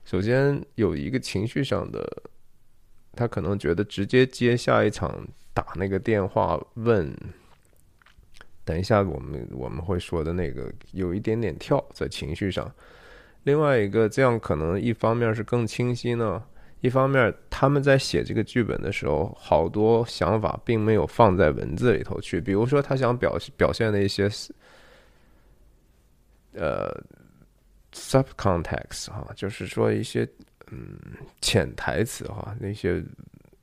[0.04, 2.24] 首先有一个情绪上的，
[3.16, 7.16] 他可能觉得直接接下一场打那个电话问，
[8.66, 12.74] 等一下我们我们会说的那个有一点点跳在情绪上。
[13.44, 16.44] 另外一个，这样可能一方面是更清晰呢。
[16.84, 22.42] 一方面，他们在写这个剧本的时候，好多想法并没有放在文字里头去。
[22.42, 24.30] 比如说，他想表表现的一些
[26.52, 26.94] 呃
[27.94, 30.28] subcontext 哈，就是说一些
[30.72, 31.00] 嗯
[31.40, 33.02] 潜台词哈，那些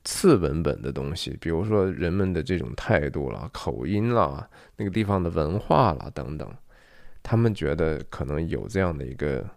[0.03, 6.51] 次文本的东西，比如说人们的这种态度啦、口音啦、那个地方的文化啦等等，
[7.21, 9.47] 他们觉得可能有这样的一个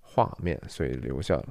[0.00, 1.46] 画面，所以留下了。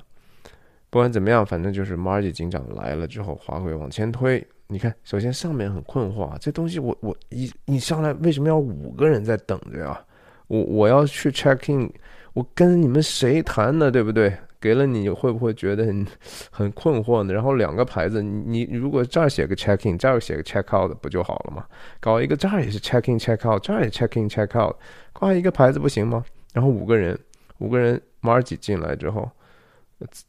[0.89, 4.45] 不管怎么样，反正就是 Margie 警长来了之后，滑轨往前推。
[4.67, 10.00] 你看，首先上面很困惑啊，这东西我我一你上来为什么要五个人在等着呀？
[10.47, 11.91] 我我要去 check in，
[12.34, 13.89] 我跟你们谁谈呢？
[13.89, 14.34] 对不对？
[14.60, 16.08] 给了你会不会觉得很
[16.50, 17.32] 很困惑呢？
[17.34, 21.63] 然后两个牌子，你你如果这儿写个 check in，这儿写个 check out 不就好了吗？
[22.00, 24.76] 搞一个这儿也是 check in check out，这儿也 check in check out，
[25.13, 26.26] 挂一个牌子不行吗？
[26.54, 27.17] 然后五个人，
[27.60, 29.30] 五个人 Margie 进来之后，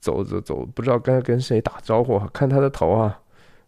[0.01, 3.21] 走走走，不知道该跟谁打招呼，看他的头啊，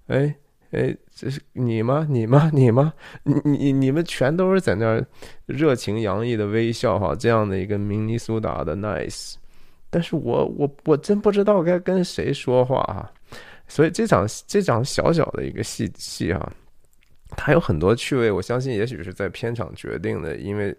[0.06, 0.34] 哎。
[0.72, 2.06] 哎，这是你吗？
[2.08, 2.48] 你吗？
[2.54, 2.92] 你吗？
[3.24, 5.04] 你你你们全都是在那儿
[5.46, 9.34] 热情洋溢的微笑哈，这样的一个明尼苏达的 nice，
[9.90, 13.12] 但是我我我真不知道该跟谁说话哈，
[13.66, 16.52] 所以这场这场小小的一个戏戏哈，
[17.30, 20.72] 它有很多趣味，我相信也许是在片场决定的，因为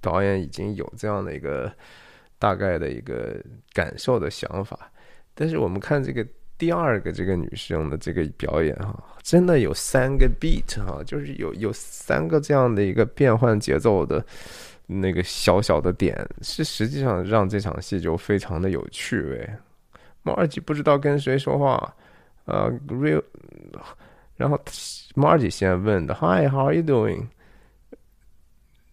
[0.00, 1.72] 导演已经有这样的一个
[2.42, 3.40] 大概的一个
[3.72, 4.90] 感受的想法，
[5.34, 6.26] 但是我们看这个。
[6.58, 14.24] 第二个这个女生的这个表演哈，真的有三个 beat 哈，就是有有三个这样的一个变换节奏的
[14.86, 19.50] 那个小小的点，是实际上让这场戏就非常的有趣味。
[20.22, 21.92] 马尔吉不知道跟谁说话，
[22.44, 23.20] 呃，real，
[24.36, 24.56] 然后
[25.16, 27.26] 马尔吉先问的，Hi，how are you doing？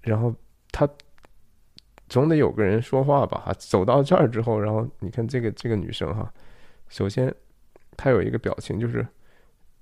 [0.01, 0.33] 然后
[0.71, 0.89] 他
[2.09, 3.53] 总得有个人说话吧哈？
[3.57, 6.29] 走到这儿之后，然后你看这个这个女生哈，
[6.89, 7.33] 首先。
[8.01, 9.05] 她有一个表情，就是，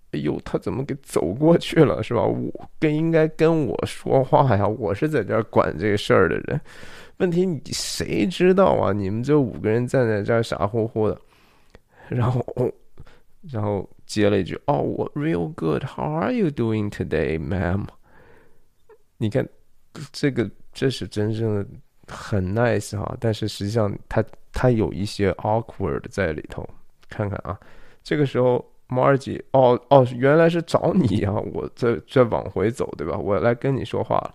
[0.10, 2.24] 哎呦，她怎么给走过去了，是吧？
[2.24, 6.60] 我更应该跟我说话呀，我是在这儿管这事儿的人。
[7.18, 8.92] 问题你谁知道啊？
[8.92, 11.22] 你们这五个人站在这儿傻乎乎的，
[12.10, 12.44] 然后，
[13.52, 15.84] 然后接了一句：“哦，我 real good.
[15.84, 17.86] How are you doing today, ma'am？”
[19.18, 19.48] 你看，
[20.12, 21.68] 这个这是真正的
[22.08, 26.68] 很 nice 哈，但是实际上他他有一些 awkward 在里头。
[27.10, 27.58] 看看啊。
[28.04, 31.32] 这个时候，Margie，哦哦，原来是找你呀！
[31.32, 33.18] 我在在往回走，对吧？
[33.18, 34.34] 我来跟你说话了。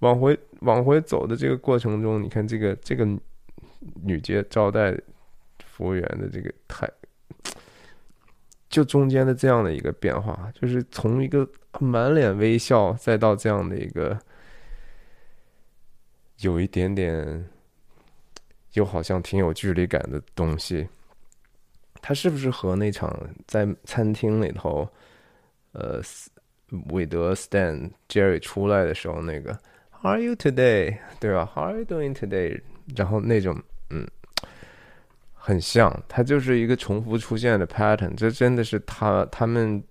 [0.00, 3.06] 往回往回走的这个过程中，你看这个这个
[4.02, 4.94] 女接招待
[5.64, 6.86] 服务员的这个态，
[8.68, 14.18] 就中间的这样的一个变化，就是从一个满脸微笑，再到这样的一个
[16.38, 17.48] 有一点点
[18.72, 20.86] 又好像挺有距离感的东西。
[22.00, 24.86] 他是不是和那场在餐厅里头，
[25.72, 26.02] 呃，
[26.90, 29.58] 韦德、Stan、Jerry 出来的时候那个
[29.90, 30.98] How are you today？
[31.18, 32.60] 对吧？How are you doing today？
[32.94, 34.06] 然后那种嗯，
[35.32, 38.14] 很像，他就是一个重复出现的 pattern。
[38.14, 39.82] 这真的是他他们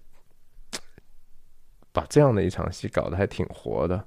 [1.92, 4.06] 把这样的一场戏搞得还挺活的。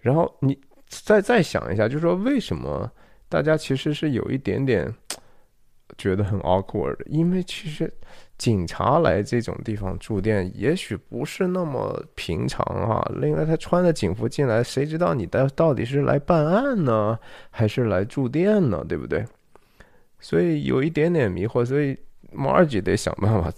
[0.00, 2.90] 然后你再再想一下，就是说为什么
[3.28, 4.94] 大家其实是有一点点。
[5.96, 7.90] 觉得很 awkward，因为其实
[8.36, 13.02] 警察来这种地方住店，也许不是那么平常啊。
[13.16, 17.18] 另外，他穿着警服进来，谁知道你到到底是来办案呢，
[17.50, 18.84] 还是来住店呢？
[18.86, 19.24] 对不对？
[20.20, 21.96] 所以有一点点迷惑，所以
[22.36, 23.50] Margie 得想办法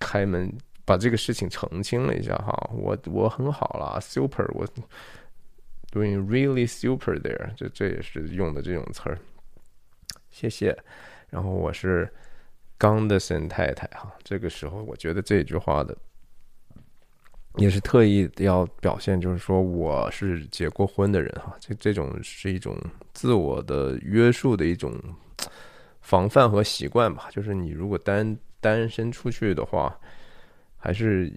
[0.00, 0.52] 开门，
[0.84, 2.70] 把这个事情澄清了一下哈。
[2.74, 4.66] 我我很好了，super，我
[5.92, 9.18] doing really super there，这这也是用的这种词儿。
[10.30, 10.76] 谢谢。
[11.30, 12.08] 然后我是
[12.76, 15.96] 冈德森太太哈，这个时候我觉得这句话的
[17.56, 22.78] 也是特意要表现，就是说我是结过婚的人哈，这这种是一种
[23.12, 24.94] 自我的约束的一种
[26.00, 27.28] 防范和习惯吧。
[27.30, 29.98] 就是你如果单单身出去的话，
[30.76, 31.32] 还是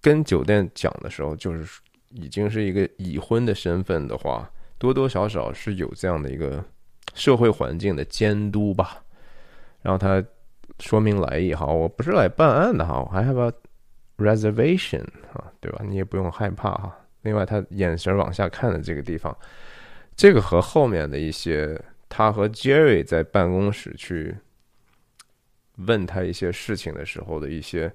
[0.00, 1.80] 跟酒店讲的时候，就是
[2.16, 6.64] 已经是一个已婚的身份的话，多多少少是有这样的一个。
[7.14, 9.02] 社会环境的监督吧，
[9.80, 10.22] 然后他
[10.80, 13.52] 说明来意哈，我不是来办案的哈，我还 have a
[14.18, 15.02] reservation
[15.32, 15.82] 啊，对吧？
[15.82, 16.94] 你也不用害怕哈。
[17.22, 19.34] 另外，他眼神往下看的这个地方，
[20.14, 24.36] 这个和后面的一些他和 Jerry 在办公室去
[25.78, 27.90] 问他一些事情的时候的一些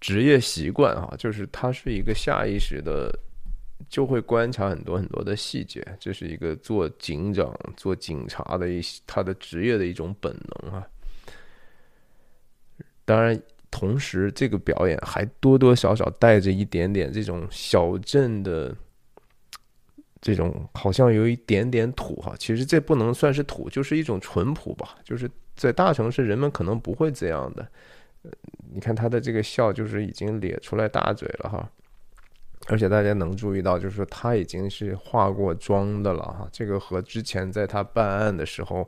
[0.00, 3.10] 职业习惯哈，就是他是一个下意识的。
[3.88, 10.86] 就会观察很多很多的细节，这是一个做警长、做警察的一他的职业的一种本能啊。
[13.04, 18.74] 当然，同时这个表演还多多少少带着一点点这种小镇的
[20.20, 22.34] 这种，好像有一点点土哈。
[22.38, 24.96] 其实这不能算是土，就是一种淳朴吧。
[25.04, 27.68] 就是在大城市，人们可能不会这样的。
[28.72, 31.70] 你看他的这个笑，就是已经咧出来大嘴了哈。
[32.68, 36.48] 而且大家能注意到，就是说他已经是化过妆的了哈。
[36.50, 38.86] 这个和之前在他办案的时候，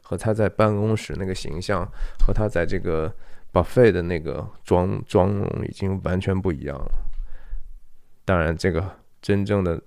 [0.00, 1.86] 和他在办公室那个形象，
[2.18, 3.14] 和他在这个
[3.52, 6.90] buffet 的那个妆妆容已经完全不一样了。
[8.24, 9.80] 当然，这个真正的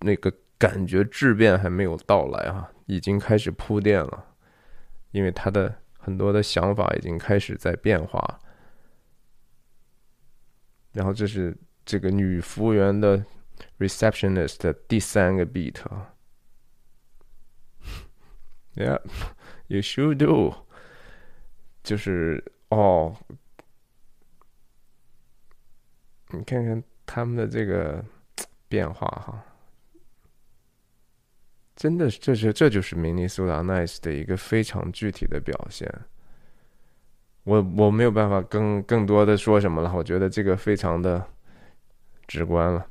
[0.00, 4.24] 那个感觉质变还没有到来啊，已经开始铺垫了，
[5.10, 8.40] 因为他的很多的想法已经开始在变化。
[10.92, 11.56] 然后这是
[11.90, 13.24] 这个女服务员的
[13.80, 16.14] receptionist 的第三个 beat 啊
[18.76, 19.00] ，Yeah,
[19.66, 20.54] you should do，
[21.82, 23.16] 就是哦，
[26.28, 28.04] 你看看他们的这个
[28.68, 29.44] 变化哈，
[31.74, 35.92] 真的，这是这就是明尼苏达 nice 的一个非常具体的表现。
[37.42, 41.26] 我我没有办法更更多的说什么了，我觉得这个非常的
[42.30, 42.86] 直观了。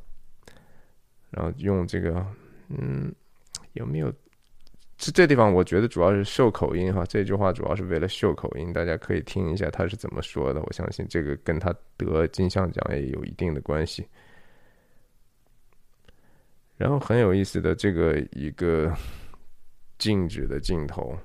[1.30, 2.26] 然后用这个，
[2.68, 3.10] 嗯，
[3.72, 4.12] 有没有？
[4.98, 10.62] 这这地方我觉得主要是秀口音哈，这句话主要是为了秀口音，大家可以听一下他是怎么说的。
[10.62, 14.06] 我相信这个跟他得金像奖也有一定的关系。
[16.76, 18.94] 然后很有意思的这个一个
[19.98, 21.18] 静止的镜头。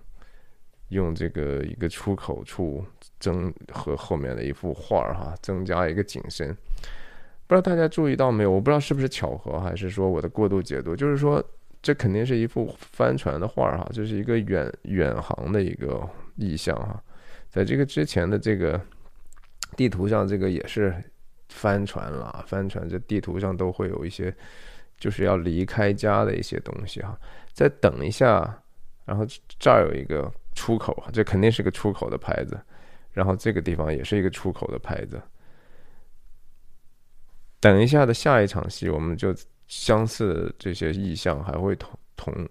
[0.90, 2.84] 用这个一个出口处
[3.18, 6.56] 增和后面的一幅画儿哈，增加一个景深。
[7.46, 8.50] 不知道大家注意到没有？
[8.50, 10.94] 我不知道是不是巧合，还是说我的过度解读。
[10.96, 11.42] 就是说，
[11.82, 16.02] 这肯定是一幅帆船的画儿哈，这是一个远远航的一个
[16.36, 17.02] 意象哈。
[17.50, 18.80] 在这个之前的这个
[19.76, 20.94] 地图上，这个也是
[21.48, 24.34] 帆船了，帆船这地图上都会有一些
[24.98, 27.18] 就是要离开家的一些东西哈。
[27.52, 28.58] 再等一下，
[29.04, 29.26] 然后
[29.58, 30.32] 这儿有一个。
[30.56, 32.56] 出口，这肯定是个出口的牌子，
[33.10, 35.20] 然后这个地方也是一个出口的牌子。
[37.64, 39.34] 等一下的下一场戏，我们就
[39.68, 42.46] 相似这些意象还会同同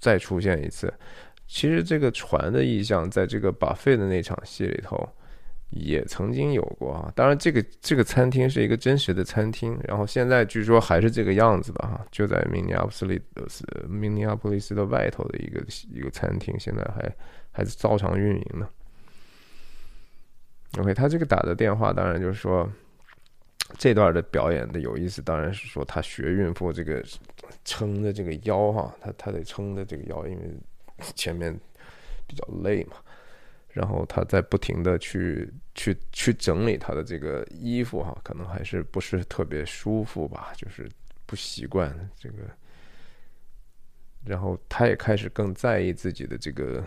[0.00, 0.92] 再出现一次。
[1.46, 5.08] 其实这个船的意象，在这个把费的那场戏里头。
[5.70, 15.60] 也曾经有过啊，当然这个这个餐厅是一个真实的餐厅，然后现在据说还是这个样子的哈，就在明尼阿波利斯明尼阿波利斯的外头的一个
[15.92, 17.12] 一个餐厅，现在还
[17.50, 18.68] 还是照常运营呢。
[20.78, 22.70] OK，他这个打的电话，当然就是说
[23.78, 27.04] 这段的表演的有意思，当然是说他学孕妇这个
[27.64, 30.50] 撑的这个腰哈，他他得撑的这个腰，因为
[31.14, 31.52] 前面
[32.26, 32.96] 比较累嘛。
[33.68, 40.88] 然后他在不停的去去去整理他的这个衣服哈，可能还是不是特别舒服吧，就是
[41.26, 42.36] 不习惯这个。
[44.24, 46.82] 然后他也开始更在意自己的这个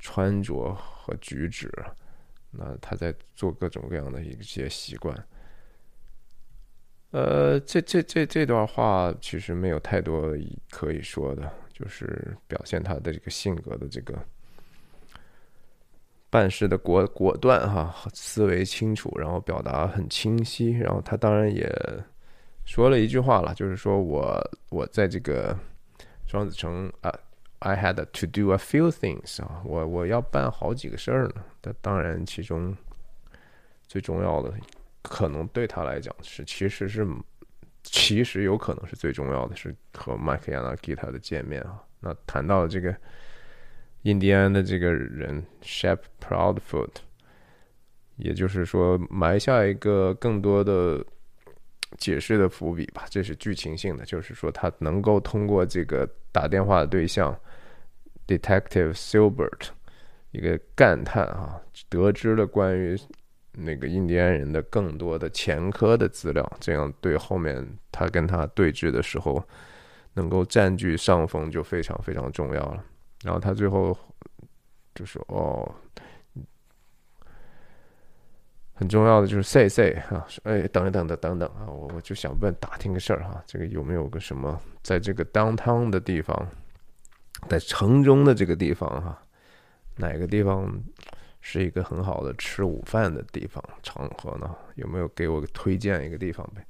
[0.00, 1.70] 穿着和举止，
[2.50, 5.16] 那他在做各种各样的一些习惯。
[7.12, 10.34] 呃，这这这这段话其实没有太多
[10.70, 14.18] 可以说的，就是表现他的这个性格的这个。
[16.30, 21.70] 办事的果果断哈，思维清楚，然后表达很清晰，然后他当然也
[22.64, 25.54] 说了一句话了，就是说我我在这个
[26.26, 27.12] 双子城啊
[27.58, 31.44] ，I had to do a few things 啊，我我要办好几个事儿呢。
[31.60, 32.74] 但当然，其中
[33.86, 34.54] 最重要的
[35.02, 37.06] 可能对他来讲是，其实是
[37.82, 41.82] 其实有可能是最重要的是和麦克亚纳吉他的见面啊。
[42.00, 42.96] 那谈到这个。
[44.04, 46.90] 印第安的这个人 Shep Proudfoot，
[48.16, 51.06] 也就是说埋下一个更多的
[51.98, 57.32] 解释的伏笔吧，这是剧情性的，就是说他能够通过这个打电话的对象
[58.26, 59.68] Detective Silbert
[60.32, 62.98] 一个感叹啊，得知了关于
[63.52, 69.42] 那个印第安人的更多的前科的资料，这样对后面他跟他对峙的时候
[70.14, 72.84] 能够占据上风就非常非常重要了。
[73.22, 73.96] 然后他最后
[74.94, 75.74] 就说：“哦，
[78.74, 86.48] 很重要的就是 say say 啊，哎，等一等的等等啊，我我就想问打听个事儿哈，这个有没有个什么在这个 downtown 的地方，
[87.48, 89.22] 在城中的这个地方哈，
[89.96, 90.68] 哪个地方
[91.42, 94.56] 是一个很好的吃午饭的地方场合呢？
[94.76, 96.66] 有没有给我推荐一个地方呗？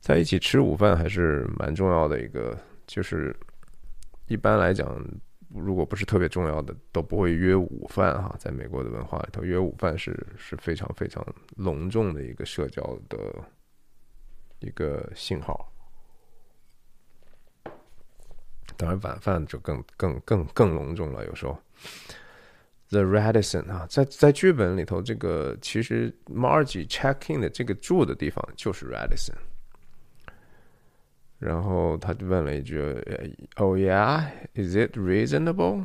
[0.00, 2.54] 在一起吃午饭还是蛮重要的一个，
[2.86, 3.34] 就是
[4.26, 5.02] 一般来讲。”
[5.50, 8.36] 如果不是特别重要的，都不会约午饭哈。
[8.38, 11.26] 在美国的文化里头，约午饭是是非常非常
[11.56, 13.18] 隆重的一个社交的
[14.58, 15.72] 一个信号。
[18.76, 21.24] 当然，晚饭就更更更更隆重了。
[21.24, 21.58] 有时候
[22.90, 29.34] ，The Radisson 啊，在在剧本里头，这个其实 Margie check in 的这个住的地方就是 Radisson。
[31.38, 32.80] 然后他就问了一句
[33.56, 35.84] ：“Oh yeah, is it reasonable？”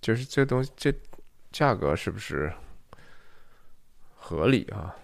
[0.00, 0.92] 就是这东西这
[1.52, 2.52] 价格是不是
[4.16, 4.96] 合理啊？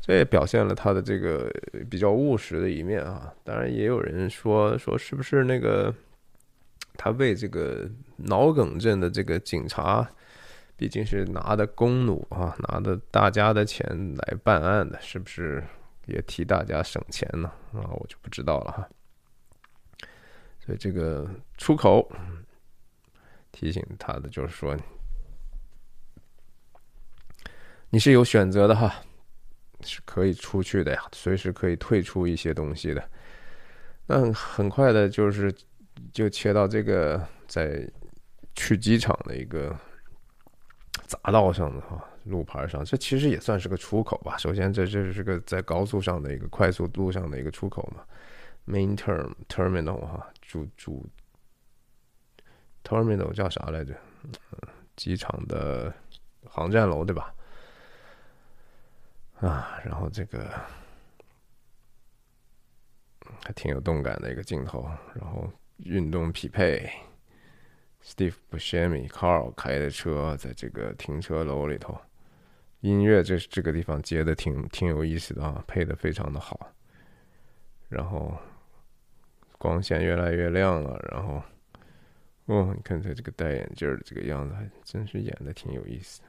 [0.00, 1.52] 这也表现了他的这个
[1.90, 3.30] 比较务实的一面啊。
[3.44, 5.94] 当然，也有人说说是不是那个
[6.94, 10.10] 他为这个脑梗症的这个警察，
[10.80, 13.84] 毕竟是拿的弓弩啊，拿的大家的钱
[14.16, 15.62] 来办案的，是不是
[16.06, 17.52] 也替大家省钱呢？
[17.74, 18.88] 啊，我就不知道了哈。
[20.64, 21.28] 所以这个
[21.58, 22.10] 出口
[23.52, 24.74] 提醒他的就是说，
[27.90, 29.02] 你是有选择的哈。
[29.82, 33.06] 是可以出去的呀，随时可以退出一些东西的。
[34.06, 35.54] 那很快的，就是
[36.10, 37.86] 就切到这个在
[38.54, 39.74] 去机场的一个
[41.10, 44.36] 匝道上的哈路牌上，这其实也算是个出口吧。
[44.38, 48.04] 首先，这这是个在高速上的一个快速路上的一个出口嘛
[48.66, 51.04] ，main term terminal 哈，主主
[52.84, 53.94] terminal 叫啥来着？
[54.96, 55.92] 机场的
[56.46, 57.34] 航站楼对吧？
[59.40, 60.50] 啊，然后这个
[63.42, 66.86] 还挺有动感的一个镜头，然后运动匹配
[68.04, 71.98] ，Steve Buscemi Carl 开的车在这个停车楼里头，
[72.80, 76.72] 音乐这这个地方接的挺挺有意思的啊，配的非常的好，
[77.88, 78.36] 然后
[79.58, 81.42] 光线越来越亮了，然后
[82.46, 86.22] 哦，你看他这个戴眼镜的这个样子，还真是演的挺有意思。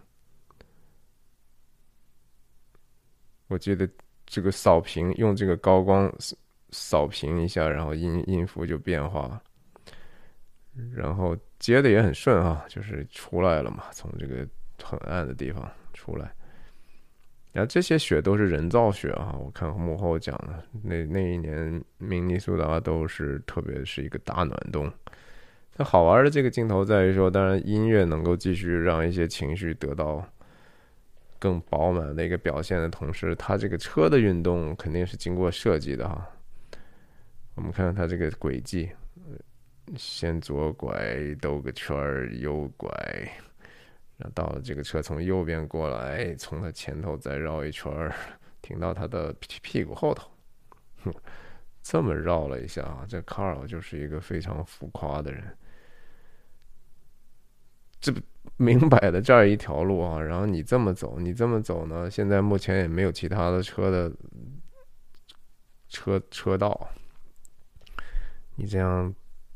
[3.48, 3.90] 我记得
[4.26, 6.14] 这个扫屏用这个高光
[6.70, 9.44] 扫屏一下，然后音音符就变化了，
[10.94, 14.46] 然后接的也很顺啊，就是出来了嘛，从这个
[14.84, 16.30] 很暗的地方出来。
[17.54, 24.92] 然后这些雪都是人造雪啊，我看幕后讲的，那那一年明尼苏达都是特别是一个大暖冬。
[25.78, 30.28] 那好玩的这个镜头在于说，当然音乐能够继续让一些情绪得到。
[31.40, 36.24] 更饱满的一个表现的同时，它这个车的运动肯定是经过设计的哈。
[37.56, 38.92] 我们看看它这个轨迹，
[39.98, 42.90] 先左拐兜个圈儿，右拐，
[44.18, 48.14] 然后到了这个车从右边过来，从它前头再绕一圈儿，
[48.62, 50.30] 停到它的屁屁股后头，
[51.04, 51.14] 哼
[51.82, 53.06] 这么绕了一下啊！
[53.10, 55.58] 这 Carl 就是一个非常浮夸的人，
[58.00, 58.14] 这。
[58.58, 62.10] 明摆的这儿一条路啊，然后你这么走，你这么走呢？
[62.10, 64.12] 现在目前也没有其他的车的
[65.90, 66.90] 车车道，
[68.56, 69.14] 你这样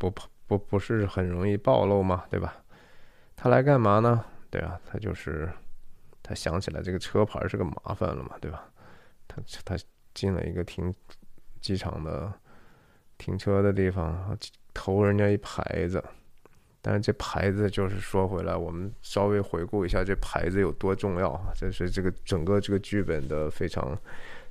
[0.10, 2.26] 不不不是很容易暴露吗？
[2.30, 2.56] 对吧？
[3.36, 4.24] 他来干嘛呢？
[4.50, 5.52] 对啊，他就是
[6.24, 8.70] 他想起来这个车牌是个麻烦了嘛，对吧？
[9.28, 9.78] 他他
[10.14, 10.94] 进了一个停
[11.60, 12.32] 机场的
[13.18, 14.38] 停车的地方，
[14.74, 16.04] 偷人家一牌子。
[16.82, 21.52] 但是这牌子就是说回来，我们稍微回顾一下这牌子有多重要啊！
[21.56, 23.98] 这是这个整个这个剧本的非常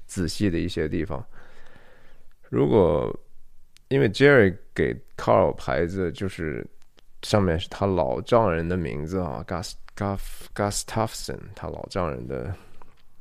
[0.04, 1.24] 仔细的一些地方。
[2.50, 3.08] 如果
[3.94, 6.66] 因为 Jerry 给 Carl 牌子，就是
[7.22, 10.18] 上面是他老丈人的名字啊，Gus Gus
[10.52, 12.52] Gustafson，他老丈人的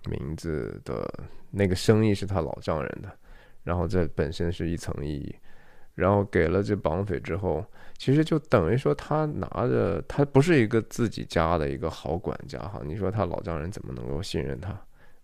[0.10, 1.08] 名字的
[1.52, 3.12] 那个生意是他老丈人的，
[3.62, 5.36] 然后这本身是一层意义。
[5.94, 7.64] 然后给了这绑匪之后，
[8.00, 12.82] 其实就等于说他拿着他不是一个自己家的一个好管家哈。
[12.84, 14.76] 你说他老丈人怎么能够信任他？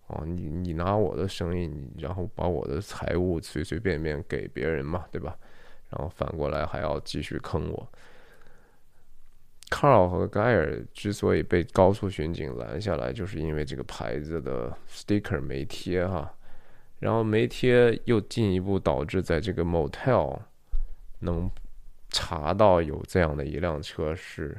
[0.10, 5.36] 哦，你你拿我的生意，你然后把我的财物随随便便给别人嘛，对吧？
[5.90, 7.88] 然后反过来还要继续坑我。
[9.70, 16.34] Carl 和盖尔之所以被高速巡警拦下来，就是因为这个牌子的 sticker 没贴哈，
[17.00, 20.40] 然后没贴又进一步导致在这个 motel。
[21.22, 21.52] 能
[22.08, 24.58] 查到有这样的一辆车是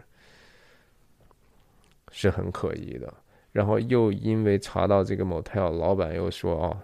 [2.12, 3.10] 是很可疑的，
[3.52, 6.82] 然后又因为查到这个 motel，老板又说啊，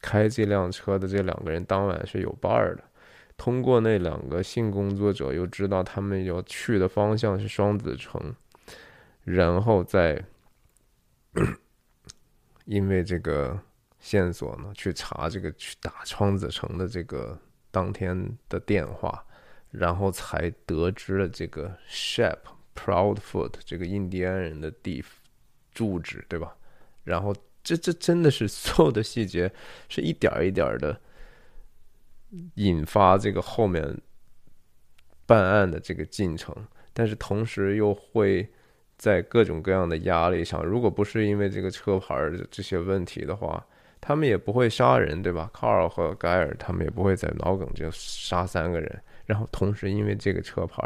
[0.00, 2.84] 开这辆车的这两个人当晚是有伴儿的。
[3.36, 8.34] 通过那两个性工作者又知道他们要去的方向是双子城，
[9.24, 10.22] 然后再
[12.66, 13.58] 因为这个
[13.98, 17.38] 线索呢去查这个去打双子城的这个。
[17.72, 19.24] 当天的电话，
[19.70, 22.38] 然后才得知了这个 Shep
[22.74, 25.12] Proudfoot 这个印第安人的地方
[25.72, 26.56] 住址，对吧？
[27.04, 29.50] 然后这这真的是所有的细节
[29.88, 31.00] 是一点一点的
[32.54, 33.96] 引发这个后面
[35.26, 36.54] 办案的这个进程，
[36.92, 38.48] 但是同时又会
[38.96, 43.64] 在各种各样的压力上，如果不是因为这个车牌的这些问题的话。
[44.02, 45.50] 他们也不会杀人，对吧？
[45.52, 49.02] 卡尔和盖尔他们也不会在脑梗就杀三个人。
[49.26, 50.82] 然后同时因为这个车牌，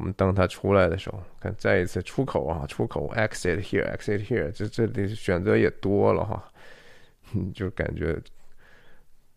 [0.00, 6.42] 我们当他出来的时候，看再一次出口啊，出口 exit here，exit here，这这里选择也多了哈，
[7.54, 8.18] 就感觉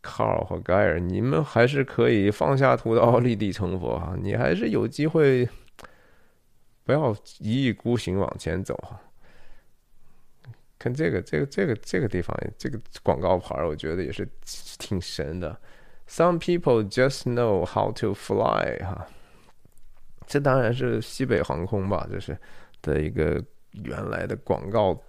[0.01, 5.45] Carl 和盖尔，你们还是可以放下屠刀立地成佛哈，你还是有机会，
[6.85, 9.01] 不要一意孤行往前走哈。
[10.79, 14.25] 看这个，这个，这个，这个地方，这个广告牌，我觉得也是
[14.79, 15.59] 挺神的。
[16.07, 19.07] Some people just know how to fly，哈，
[20.33, 22.35] 这当然是西北航空吧，这是
[22.81, 23.39] 的一个
[23.83, 24.99] 原来的广告。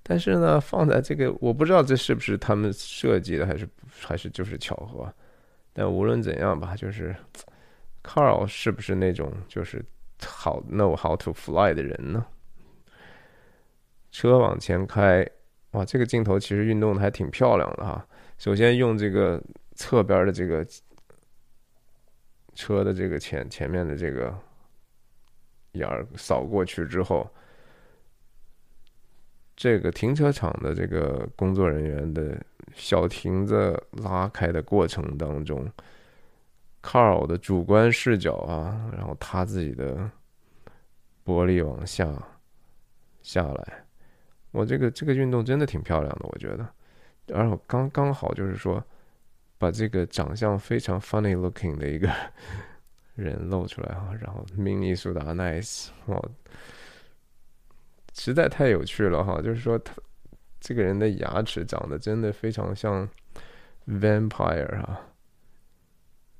[0.00, 3.68] 但是呢，放在这个，我不知道这是不是他们设计的，还是
[4.00, 5.12] 还是就是巧合。
[5.72, 7.12] 但无论怎样吧，就是
[8.04, 9.84] Carl 是不是那种就是
[10.24, 12.24] 好 know how to fly 的人呢？
[14.12, 15.28] 车往前开，
[15.72, 18.06] 哇，这个镜头其实运动的还挺漂亮的哈。
[18.38, 19.42] 首先用这个
[19.74, 20.64] 侧边的这个
[22.54, 24.34] 车的这个前前面的这个
[25.72, 27.28] 眼儿扫过去之后，
[29.56, 32.40] 这个停车场的这个工作人员的
[32.74, 35.70] 小亭子拉开的过程当中
[36.82, 40.10] ，Carl 的主观视角啊，然后他自己的
[41.24, 42.12] 玻璃往下
[43.22, 43.84] 下来。
[44.50, 46.68] 我这个这个运动真的挺漂亮的，我觉得，
[47.26, 48.80] 然后刚刚好就是说，
[49.64, 52.12] 把这个长相非常 funny looking 的一个
[53.16, 56.22] 人露出来哈，然后明尼苏达 nice 哇，
[58.12, 59.94] 实在太有趣了哈，就是说他
[60.60, 63.08] 这个人的牙齿长得真的非常像
[63.88, 65.00] vampire 啊，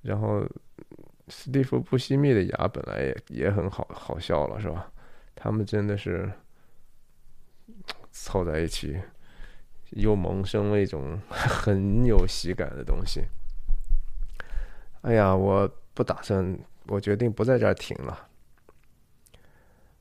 [0.02, 0.46] 然后
[1.28, 4.92] 史蒂夫布西密的牙本来也也很好好笑了是吧？
[5.34, 6.30] 他们真的是。
[8.16, 8.96] 凑在一起，
[9.90, 13.22] 又萌生了一种很有喜感的东西。
[15.02, 18.28] 哎呀，我不打算，我决定不在这儿停了。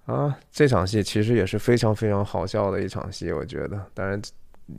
[0.05, 3.85] 啊，这场戏其实也是非常非常好笑的一场戏，我觉得。
[3.93, 4.21] 当然，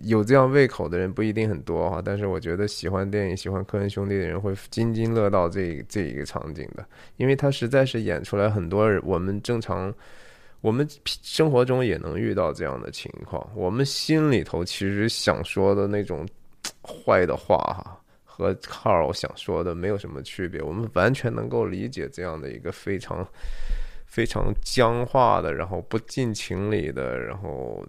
[0.03, 6.85] 有这样胃口的人不一定很多哈，但是我觉得喜欢电影、喜欢科恩兄弟的人会津津乐道这这一个场景的，
[7.17, 9.95] 因为他实在是演出来很多我们正常。
[10.65, 16.27] 我们生活中也能遇到这样的情况，我们心里头其实想说的那种
[16.83, 20.63] 坏的话哈，和 Carl 想说的没有什么区别。
[20.63, 23.29] 我们完全能够理解这样的一个非常
[24.07, 27.87] 非常僵化的，然后不近情理的，然后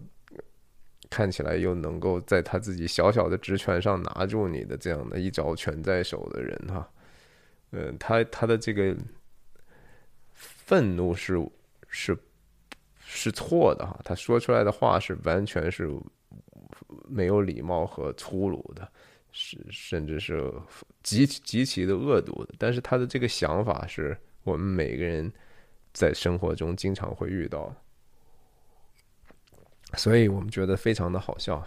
[1.09, 6.85] 看起来又能够在他自己小小的职权上拿住你的这样的一招拳在手的人哈。
[7.71, 8.93] 嗯，他他的这个
[10.33, 11.41] 愤怒是
[11.87, 12.17] 是。
[13.15, 15.89] 是错的哈，他说出来的话是完全是
[17.07, 18.87] 没有礼貌和粗鲁的，
[19.31, 20.53] 是甚至是
[21.01, 22.53] 极极其的恶毒的。
[22.59, 25.31] 但是他的这个想法是我们每个人
[25.93, 27.73] 在生活中经常会遇到，
[29.95, 31.65] 所以我们觉得非常的好笑。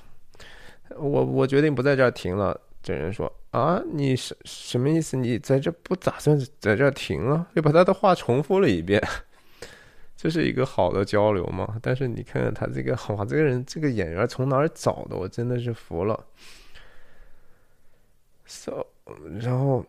[0.96, 2.60] 我我决定不在这儿停了。
[2.80, 5.16] 这人说啊，你什什么意思？
[5.16, 7.48] 你在这不打算在这儿停了？
[7.54, 9.02] 又把他的话重复了一遍。
[10.20, 11.76] 这是一个好的交流嘛？
[11.80, 15.16] 但是你看看他这个， 哇，这个人这个演员从哪儿找的？
[15.16, 16.26] 我真的是服了。
[18.44, 18.84] So，
[19.38, 19.86] 然后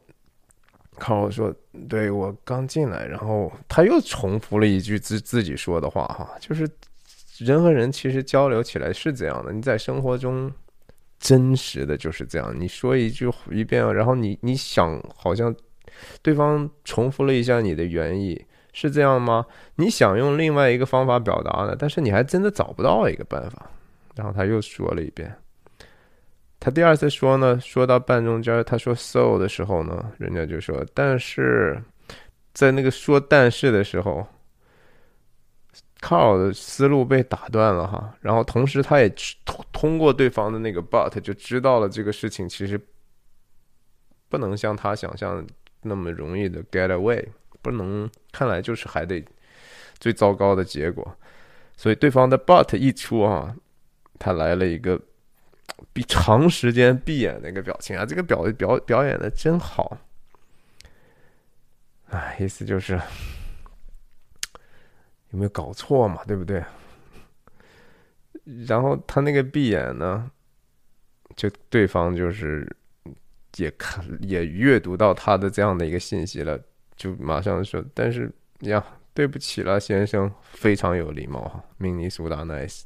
[1.00, 1.52] 康我说
[1.90, 6.70] ：“对我刚进来，然后他又重复了一句自自己说的话，哈，就是
[7.40, 9.52] 人和人其实交流起来是这样的。
[9.52, 10.54] 你在生活中
[11.18, 15.56] 真实的就是这样，你说一句一遍，然后你你想好像
[16.22, 18.40] 对方重复了一下你的原意。”
[18.72, 19.46] 是这样吗？
[19.76, 23.70] 你想用另外一个方法表达呢，但是你还真的找不到一个办法。
[24.16, 25.34] 然后他又说了一遍。
[26.60, 31.82] 他第二次说呢，说到半中间，他说 “so” 的时候呢，人家就说：“但是
[32.54, 34.28] 在那个说但是的时候
[36.02, 38.14] ，Carl 的思路被打断了哈。
[38.20, 39.10] 然后同时他也
[39.46, 42.78] 通通过对方的那个 but 就知道了这个事情其实
[44.28, 45.46] 不能像他想象
[45.82, 47.26] 那么容易的 get away。”
[47.62, 49.24] 不能，看来就是还得
[49.99, 51.16] 最糟糕的结果，
[51.76, 53.55] 所以对方的 but 一出啊，
[54.18, 54.99] 他来了一个
[55.93, 59.97] 闭长时间闭眼的一个表情啊，这个表表表演的真好，
[62.10, 62.93] 哎，意思就是
[65.32, 66.64] 有没有搞错嘛，对不对？
[68.68, 70.32] 然后他那个闭眼呢，
[71.36, 72.68] 就对方就是
[73.57, 76.60] 也看也阅读到他的这样的一个信息了。
[77.00, 78.30] 就马上说，但是
[78.60, 82.82] 呀，对不起了，先生，非常有礼貌哈，明尼苏达 nice。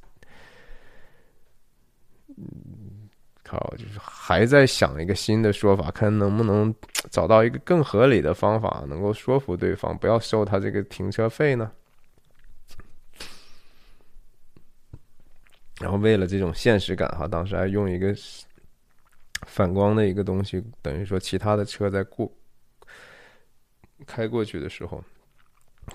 [3.44, 6.74] 靠，就是还在想一个新的说法，看能不能
[7.10, 11.72] 找到一个更合理的方法，能够说服对方不要收他这个停车费呢？
[15.80, 18.16] 然后为了这种现实感哈，当时还用一个
[19.48, 22.32] 反光的一个东西，等于说其他的车在过
[24.06, 25.04] 开过去的时候，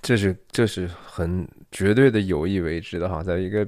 [0.02, 3.66] 这是这是很绝对的有意为之的哈，在一个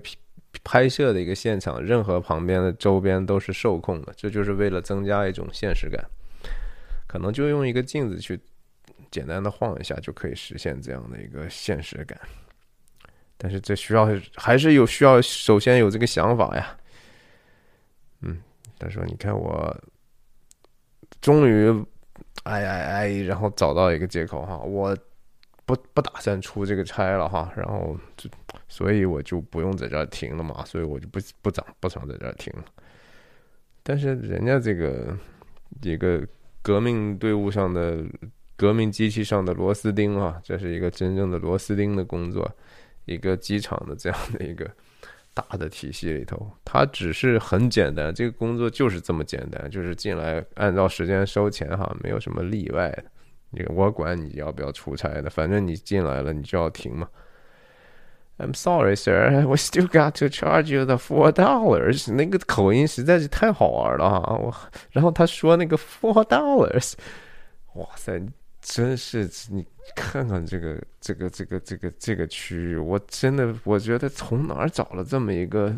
[0.64, 6.04] 拍摄的一个现场，任何旁边的周边都是受控的，这就是为了增加一种现实感。
[7.06, 8.38] 可能就用一个镜子去
[9.10, 12.18] 简单的晃一下，就可以实现这样的一个现实感。
[13.36, 16.76] 但是这需要还是有需要，首先有这个想法呀。
[18.20, 18.38] 嗯，
[18.78, 19.74] 他说：“你看我
[21.20, 21.72] 终于
[22.44, 24.96] 哎哎哎，然后找到一个借口哈，我
[25.64, 28.28] 不不打算出这个差了哈，然后就
[28.68, 32.64] 所以我就不用在这儿停了嘛，所以我就不不长不想在这儿停了。
[33.82, 35.16] 但是人家这个
[35.82, 36.26] 一个
[36.62, 38.04] 革命队伍上的
[38.56, 42.50] 革命机器上的螺丝钉啊，这是一个真正的螺丝钉的工作。”
[43.06, 44.70] 一个机场的这样的一个
[45.32, 53.04] 大的体系里头，它只是很简单，这个工作就是这么简单，就是进来按照时间收钱哈，没有什么例外的。
[53.50, 57.08] 你我管你要不要出差的，反正你进来了，你就要停嘛。
[58.38, 62.10] I'm sorry, sir, we still got to charge you the four dollars。
[62.12, 64.54] 那个口音实在是太好玩了哈，我
[64.92, 66.94] 然后他说那个 four dollars，
[67.74, 68.18] 哇塞！
[68.62, 75.74] 真是你看看这个这个这个这个这个区域，我真的我觉得从哪儿找了这么一个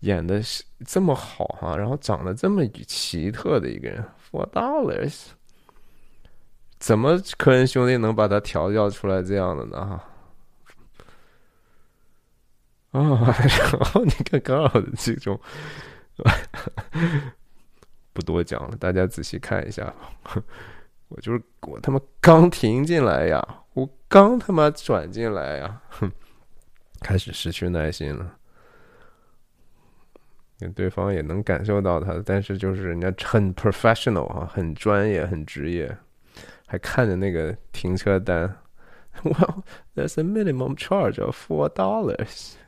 [0.00, 5.26] 演的是这么好哈，然后长得这么奇特的一个人，Four Dollars，
[6.78, 10.00] 怎么科恩兄弟能把他调教出来这样的呢？
[12.92, 13.36] 哈，啊，
[13.72, 15.38] 然后你看刚好的这种，
[18.14, 19.92] 不多讲了，大家仔细看一下。
[21.08, 23.42] 我就是我他妈刚停进来呀，
[23.72, 26.12] 我刚他妈转进来呀，哼，
[27.00, 28.34] 开始失去耐心了。
[30.74, 35.96] 对方也能感受到他，但是就是人家很 professional 啊，很专业，很职业，
[36.66, 38.58] 还看着那个停车单。
[39.22, 42.52] Well, there's a minimum charge of four dollars。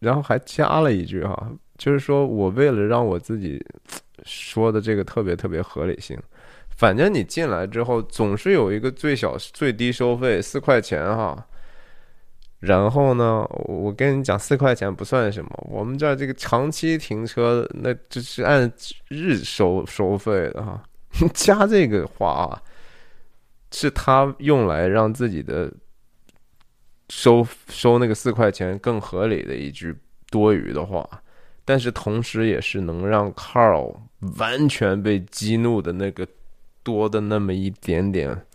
[0.00, 3.64] 然后还加了一句哈，就是说我为了让我自己。
[4.24, 6.18] 说的这个特别特别合理性，
[6.76, 11.46] 反正你进来之后总是有一个最小最低收费四块钱哈，
[12.60, 18.70] 然后呢，我跟你讲四块钱不算什么，我们这儿这个长期停车那这是按
[19.08, 20.82] 日收收费的哈，
[21.34, 22.62] 加这个话啊，
[23.70, 25.72] 是他用来让自己的
[27.08, 29.94] 收收那个四块钱更合理的一句
[30.30, 31.08] 多余的话。
[31.64, 33.94] 但是同时，也是能让 Carl
[34.38, 36.26] 完全被激怒的那个
[36.82, 38.46] 多的那么一点点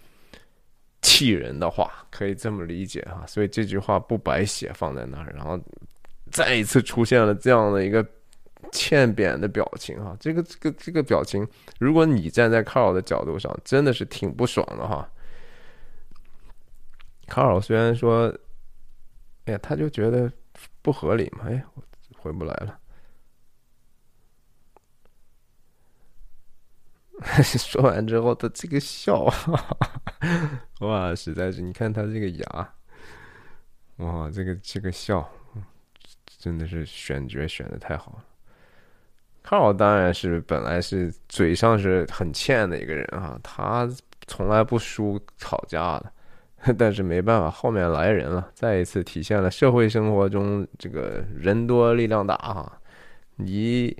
[1.01, 3.25] 气人的话，可以这么理解哈。
[3.27, 5.59] 所以这句话不白写放在那儿，然后
[6.31, 8.05] 再一次出现了这样的一个
[8.71, 10.15] 欠扁的表情哈。
[10.19, 11.47] 这个这个这个表情，
[11.79, 15.09] 如果你站在卡尔的角度上，真的是挺不爽的哈。
[17.27, 18.33] 卡尔虽然说，
[19.45, 20.31] 哎呀，他就觉得
[20.81, 21.63] 不合理嘛，哎，
[22.17, 22.77] 回不来了。
[27.43, 29.31] 说完之后，他这个笑，
[30.81, 32.73] 哇，实在是，你看他这个牙，
[33.97, 35.27] 哇，这个这个笑，
[36.39, 38.25] 真的是选角选的太好了。
[39.43, 43.87] 卡尔当然是本来是嘴上是很欠的一个人啊，他
[44.27, 46.13] 从来不输吵架的，
[46.77, 52.79] 但是没办法，后面来人了，再一次体现了社会生活中这个人多力量大啊，
[53.35, 53.95] 你。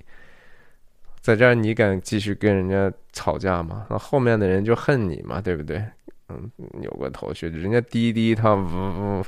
[1.20, 3.86] 在这儿，你敢继续跟人家吵架吗？
[3.90, 5.84] 那后面的人就恨你嘛，对不对？
[6.28, 6.50] 嗯，
[6.80, 9.24] 扭过头去，人家滴滴他呜呜，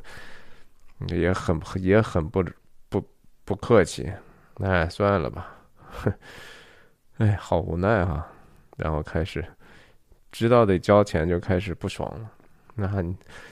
[1.09, 2.45] 也很也很不
[2.89, 3.03] 不
[3.45, 4.11] 不客气。
[4.57, 5.55] 哎，算了吧，
[7.19, 8.27] 哎，好无奈哈。
[8.77, 9.45] 然后开始
[10.33, 12.31] 知道得交钱，就开始不爽了。
[12.75, 13.05] 那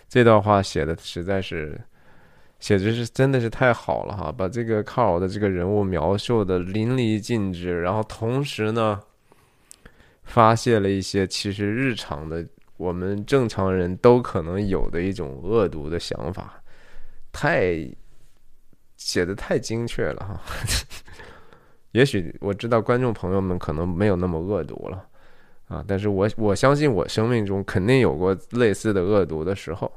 [0.09, 1.79] 这段话写的实在是。
[2.59, 9.01] 写的是真的是太好了哈，把这个卡尔的这个人物描述的淋漓尽致，然后同时呢，
[10.25, 12.45] 发泄了一些其实日常的
[12.77, 16.61] 我们正常人都可能有的一种恶毒的想法，
[17.31, 17.89] 太
[18.97, 20.41] 写的太精确了哈。
[21.93, 25.07] 也许我知道观众朋友们可能没有那么恶毒了
[25.69, 29.91] 啊，但是我我相信我生命中肯定有过类似的恶毒的时候。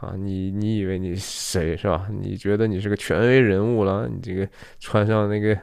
[0.00, 2.08] 啊，你你以为你谁是吧？
[2.08, 4.08] 你觉得你是个权威人物了？
[4.08, 5.60] 你这个穿上那个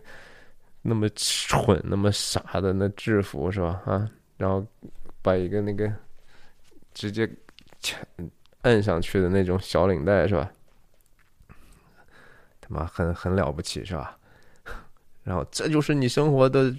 [0.82, 3.82] 那么蠢、那么傻的那制服是吧？
[3.86, 4.66] 啊，然后
[5.22, 5.90] 把一个那个
[6.94, 7.30] 直接
[8.64, 10.52] 摁上去的那种小领带是吧？
[12.60, 14.18] 他妈很很了不起是吧？
[15.24, 16.76] 然后这就是你生活的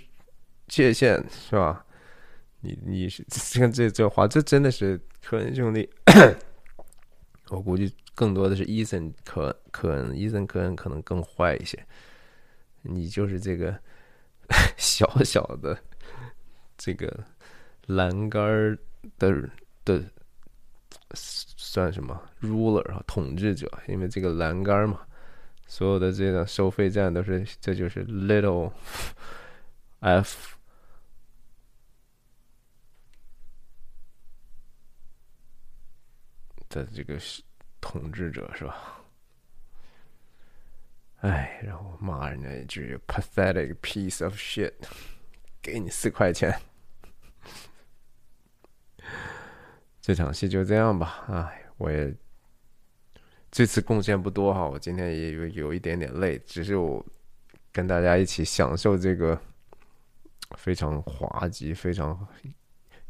[0.69, 1.87] 界限是吧？
[2.61, 5.89] 你你是 这这这话，这真的是科恩兄弟。
[7.49, 11.79] 我估计更多的是伊森科科恩，伊森科恩可能更坏一些。
[12.83, 13.79] 你就是这个
[14.77, 15.79] 小小的
[16.77, 17.25] 这个
[17.87, 18.79] 栏杆
[19.19, 19.49] 的
[19.85, 20.03] 的
[21.15, 23.71] 算什么 ruler 啊，统治者？
[23.89, 25.01] 因为这个栏杆嘛。
[25.69, 28.71] 所有的这个收费站都是，这就是 little
[29.99, 30.56] f
[36.77, 37.19] 的这个
[37.81, 39.03] 统治者是吧？
[41.21, 44.73] 哎，然后骂人家一句 pathetic piece of shit，
[45.63, 46.55] 给你四块钱。
[50.03, 52.15] 这场戏就这样吧，哎，我也。
[53.49, 57.03] 这次贡献不多哈，我今天也有有一点点累，只是我
[57.73, 59.41] 跟大家一起享受这个
[60.59, 62.29] 非常滑稽、非常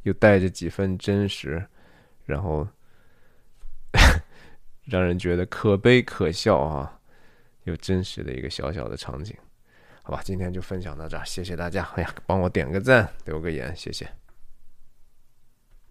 [0.02, 1.66] 又带着几分真实，
[2.26, 2.68] 然后
[4.86, 6.98] 让人觉得可悲可笑啊，
[7.64, 9.36] 又真实的一个小小的场景，
[10.02, 14.08] 好吧，今天就分享到这儿，谢谢大家，哎呀，帮我点个赞，留个言，谢谢。